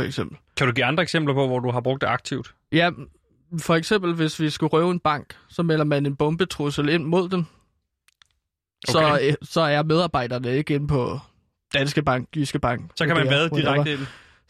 [0.01, 0.39] for eksempel.
[0.57, 2.55] Kan du give andre eksempler på, hvor du har brugt det aktivt?
[2.73, 2.91] Ja,
[3.61, 7.29] for eksempel, hvis vi skulle røve en bank, så melder man en bombetrussel ind mod
[7.29, 7.45] dem.
[8.89, 9.29] Så, Okay.
[9.29, 11.19] øh, så er medarbejderne ikke inde på
[11.75, 12.91] Danske Bank, Jyske Bank.
[12.97, 14.01] Så kan man vade direkte ind.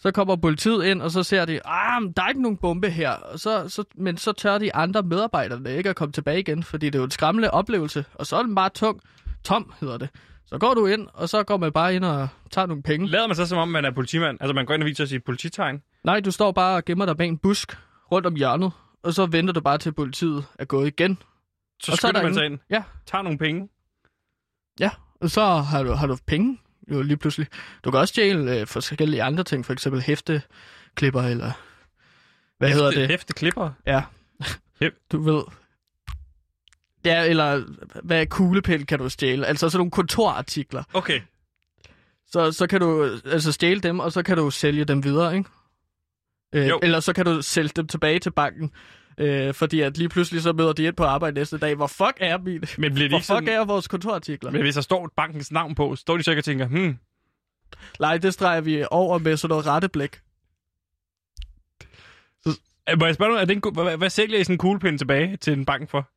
[0.00, 3.10] Så kommer politiet ind, og så ser de, ah, der er ikke nogen bombe her.
[3.10, 6.86] Og så, så, men så tør de andre medarbejderne ikke at komme tilbage igen, fordi
[6.86, 8.04] det er jo en skræmmende oplevelse.
[8.14, 9.00] Og så er den bare tung,
[9.44, 10.08] tom hedder det.
[10.48, 13.08] Så går du ind, og så går man bare ind og tager nogle penge.
[13.08, 14.38] Lader man så, som om man er politimand?
[14.40, 15.82] Altså, man går ind og viser sit polititegn?
[16.04, 17.76] Nej, du står bare og gemmer dig bag en busk
[18.12, 18.72] rundt om hjørnet,
[19.02, 21.18] og så venter du bare til politiet er gået igen.
[21.82, 23.68] Så Og så skynder man sig ind, Ja, tager nogle penge.
[24.80, 24.90] ja.
[25.20, 27.46] Og så har du, har du penge jo lige pludselig.
[27.84, 31.52] Du kan også stjæle øh, forskellige andre ting, for eksempel hæfteklipper eller...
[32.58, 33.08] Hvad hedder det?
[33.08, 33.70] Hæfte klipper.
[33.86, 34.02] Ja.
[34.82, 35.42] Hæf- Du ved...
[37.04, 37.62] Ja, eller
[38.02, 39.46] hvad kuglepæl kan du stjæle?
[39.46, 40.82] Altså sådan nogle kontorartikler.
[40.92, 41.20] Okay.
[42.26, 45.50] Så, så kan du altså stjæle dem, og så kan du sælge dem videre, ikke?
[46.54, 46.80] Øh, Jo.
[46.82, 48.70] eller så kan du sælge dem tilbage til banken.
[49.18, 51.74] Øh, fordi at lige pludselig så møder de ind på arbejde næste dag.
[51.74, 52.64] Hvor fuck er min?
[52.78, 53.48] Men bliver det Hvor fuck sådan...
[53.48, 54.50] er vores kontorartikler?
[54.50, 56.98] Men hvis der står bankens navn på, står de så ikke og tænker, hmm,
[58.00, 60.20] Nej, det streger vi over med sådan noget retteblæk.
[62.48, 64.98] øh, må jeg spørge dig, er det en, hvad, hvad sælger I sådan en kuglepind
[64.98, 66.10] tilbage til en bank for?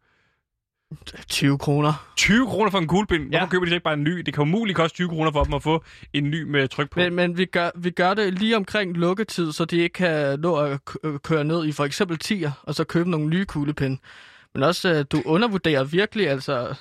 [1.27, 2.07] 20 kroner.
[2.15, 3.23] 20 kroner for en kuglepind?
[3.29, 3.49] Hvorfor Ja.
[3.49, 4.17] køber de ikke bare en ny?
[4.17, 5.83] Det kan umuligt koste 20 kroner for dem at få
[6.13, 6.99] en ny med tryk på.
[6.99, 10.55] Men, men vi, gør, vi gør det lige omkring lukketid, så de ikke kan nå
[10.55, 13.97] at øh, køre ned i for eksempel tier, og så købe nogle nye kuglepinde.
[14.53, 16.75] Men også, øh, du undervurderer virkelig, altså,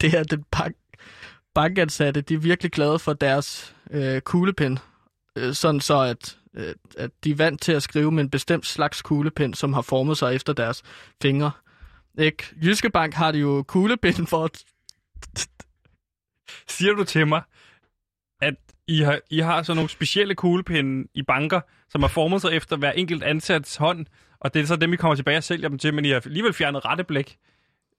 [0.00, 0.76] det her, den bank,
[1.54, 4.78] bankansatte, de er virkelig glade for deres øh, kuglepind.
[5.38, 8.66] Øh, sådan så, at, øh, at de er vant til at skrive med en bestemt
[8.66, 10.82] slags kuglepind, som har formet sig efter deres
[11.22, 11.50] fingre.
[12.18, 12.44] Ikke?
[12.64, 14.64] Jyske Bank har de jo kuglepind for at
[16.68, 17.42] Siger du til mig,
[18.40, 18.54] at
[18.86, 22.76] I har, I har sådan nogle specielle kuglepinde i banker, som er formet sig efter
[22.76, 24.06] hver enkelt ansats hånd,
[24.40, 26.22] og det er så dem, I kommer tilbage og sælger dem til, men I har
[26.24, 27.36] alligevel fjernet retteblæk.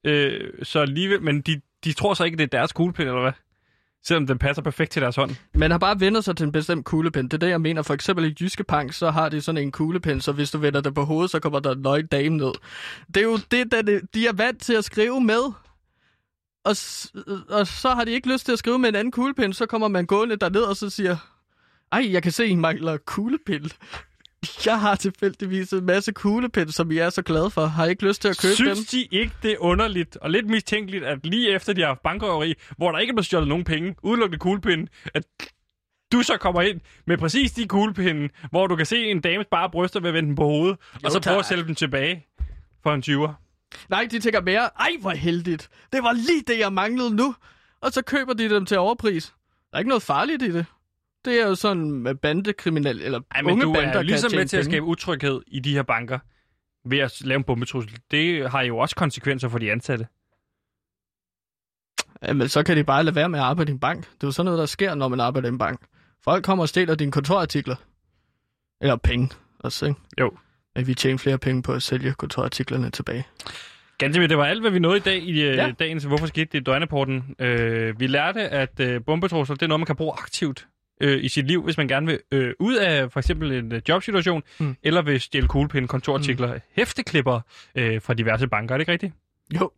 [0.03, 3.31] Øh, så alligevel, men de, de tror så ikke, det er deres kuglepind, eller hvad?
[4.07, 5.35] Selvom den passer perfekt til deres hånd.
[5.53, 7.25] Man har bare vendt sig til en bestemt kuglepen.
[7.25, 7.81] Det er det, jeg mener.
[7.81, 10.81] For eksempel i Jyske Bank, så har de sådan en kuglepen, så hvis du vender
[10.81, 12.51] den på hovedet, så kommer der en nøgen dame ned.
[13.07, 15.41] Det er jo det, der det, de er vant til at skrive med.
[16.65, 16.75] Og,
[17.49, 19.87] og så har de ikke lyst til at skrive med en anden kuglepen, så kommer
[19.87, 21.17] man gående derned og så siger,
[21.91, 23.71] ej, jeg kan se, I mangler kuglepen.
[24.65, 27.65] Jeg har tilfældigvis en masse kuglepen, som I er så glade for.
[27.65, 28.85] Har I ikke lyst til at købe Synes dem?
[28.91, 32.53] de ikke, det er underligt og lidt mistænkeligt, at lige efter de har haft bankrøveri,
[32.77, 35.23] hvor der ikke er blevet stjålet nogen penge, udelukkende kuglepinde, at
[36.11, 39.69] du så kommer ind med præcis de kuglepinde, hvor du kan se en dames bare
[39.69, 42.25] bryster ved at vende den på hovedet, Jo, og så prøve at sælge dem tilbage
[42.83, 43.33] for en 20'er.
[43.89, 45.69] Nej, de tænker mere, ej hvor heldigt.
[45.93, 47.35] Det var lige det, jeg manglede nu.
[47.81, 49.25] Og så køber de dem til overpris.
[49.71, 50.65] Der er ikke noget farligt i det.
[51.27, 54.45] Det er jo sådan med bandekriminel, eller Ej, men unge du bander er ligesom med
[54.45, 56.19] til at skabe utryghed i de her banker
[56.85, 57.97] ved at lave en bombetrussel.
[58.11, 60.07] Det har jo også konsekvenser for de ansatte.
[62.27, 64.05] Jamen, så kan de bare lade være med at arbejde i en bank.
[64.05, 65.81] Det er jo sådan noget, der sker, når man arbejder i en bank.
[66.23, 67.75] Folk kommer og stjæler dine kontorartikler.
[68.81, 69.99] Eller penge også, ikke?
[70.19, 70.31] Jo.
[70.75, 73.25] At vi tjener flere penge på at sælge kontorartiklerne tilbage.
[73.97, 75.65] Ganske det var alt, hvad vi nåede i dag i Ja.
[75.65, 75.71] ja.
[75.79, 77.35] dagens Hvorfor skete det i døgnrapporten.
[77.39, 80.67] Øh, vi lærte, at øh, bombetrusler, det er noget, man kan bruge aktivt
[81.01, 83.81] øh, i sit liv, hvis man gerne vil øh, ud af for eksempel en øh,
[83.89, 84.75] jobsituation, Mm.
[84.83, 86.59] eller vil stjæle kuglepinde, kontorartikler, mm.
[86.71, 87.39] hæfteklipper
[87.75, 88.75] øh, fra diverse banker.
[88.75, 89.13] Er det ikke rigtigt?
[89.55, 89.71] Jo.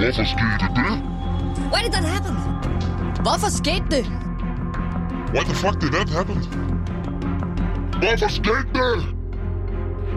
[0.00, 0.92] Hvorfor skete det?
[1.72, 2.34] Why did that happen?
[3.24, 4.04] Hvorfor skete det?
[5.34, 6.36] Why the fuck did that happen?
[8.02, 8.94] Hvorfor skete det?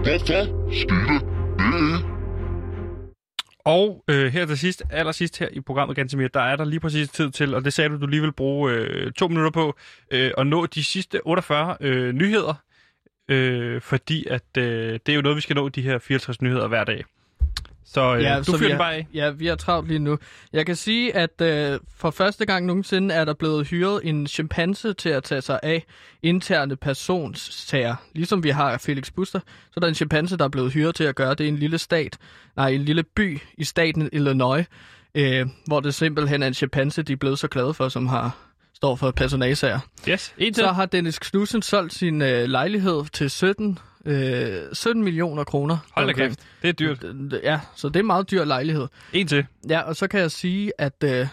[0.03, 0.41] Hvorfor
[0.81, 1.13] skete
[1.57, 2.12] det?
[3.65, 7.09] Og øh, her til sidst, allersidst her i programmet, Gantemir, der er der lige præcis
[7.09, 9.75] tid til, og det sagde du, du lige vil bruge øh, to minutter på,
[10.11, 12.53] øh, at nå de sidste 48 øh, nyheder,
[13.27, 16.67] øh, fordi at øh, det er jo noget, vi skal nå, de her 54 nyheder
[16.67, 17.03] hver dag.
[17.85, 19.07] Så øh, ja, du fyrer vi den bare af.
[19.13, 20.17] Ja, vi har travlt lige nu.
[20.53, 24.93] Jeg kan sige, at øh, for første gang nogensinde er der blevet hyret en chimpanse
[24.93, 25.85] til at tage sig af
[26.23, 27.95] interne personssager.
[28.15, 31.03] Ligesom vi har Felix Buster, så er der en chimpanse, der er blevet hyret til
[31.03, 32.17] at gøre det i en lille stat,
[32.55, 34.65] nej, en lille by i staten Illinois,
[35.15, 38.37] øh, hvor det simpelthen er en chimpanse, de er blevet så glade for, som har
[38.73, 39.79] står for personasager.
[40.09, 40.63] Yes, en til.
[40.63, 45.77] Så har Dennis Knudsen solgt sin øh, lejlighed til 17, øh, 17 millioner kroner.
[45.91, 47.05] Hold da kæft, det er dyrt.
[47.43, 48.87] Ja, så det er en meget dyr lejlighed.
[49.13, 49.45] En til.
[49.69, 51.27] Ja, og så kan jeg sige, at, øh,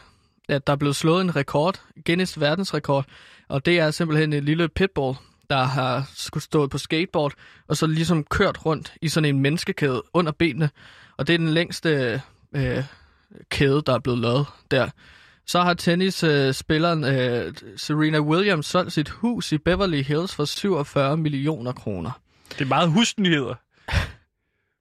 [0.48, 3.06] at der er blevet slået en rekord, Guinness verdensrekord,
[3.48, 5.16] og det er simpelthen en lille pitbull,
[5.50, 7.32] der har skulle stået på skateboard,
[7.68, 10.70] og så ligesom kørt rundt i sådan en menneskekæde under benene,
[11.16, 12.84] og det er den længste øh,
[13.48, 14.88] kæde, der er blevet lavet der.
[15.46, 21.72] Så har tennisspilleren øh, Serena Williams solgt sit hus i Beverly Hills for 47 millioner
[21.72, 22.10] kroner.
[22.50, 23.54] Det er meget husnyheder.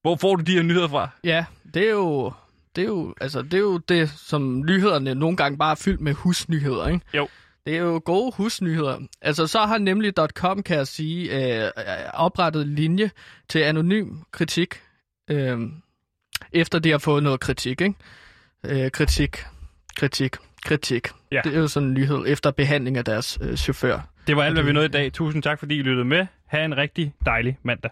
[0.01, 1.09] Hvor får du de her nyheder fra?
[1.23, 2.33] Ja, det er jo
[2.75, 6.01] det er jo altså det er jo det som nyhederne nogle gange bare er fyldt
[6.01, 7.05] med husnyheder, ikke?
[7.13, 7.27] Jo.
[7.65, 8.99] Det er jo gode husnyheder.
[9.21, 11.71] Altså så har nemlig .com kan jeg sige øh,
[12.13, 13.11] oprettet en linje
[13.49, 14.81] til anonym kritik
[15.29, 15.59] øh,
[16.51, 17.95] efter de har fået noget kritik, ikke?
[18.65, 19.45] øh, kritik,
[19.95, 21.07] kritik, kritik.
[21.31, 21.41] Ja.
[21.43, 23.99] Det er jo sådan en nyhed efter behandling af deres øh, chauffør.
[24.27, 25.13] Det var alt, hvad vi nåede i dag.
[25.13, 26.25] Tusind tak, fordi I lyttede med.
[26.51, 27.91] Ha' en rigtig dejlig mandag.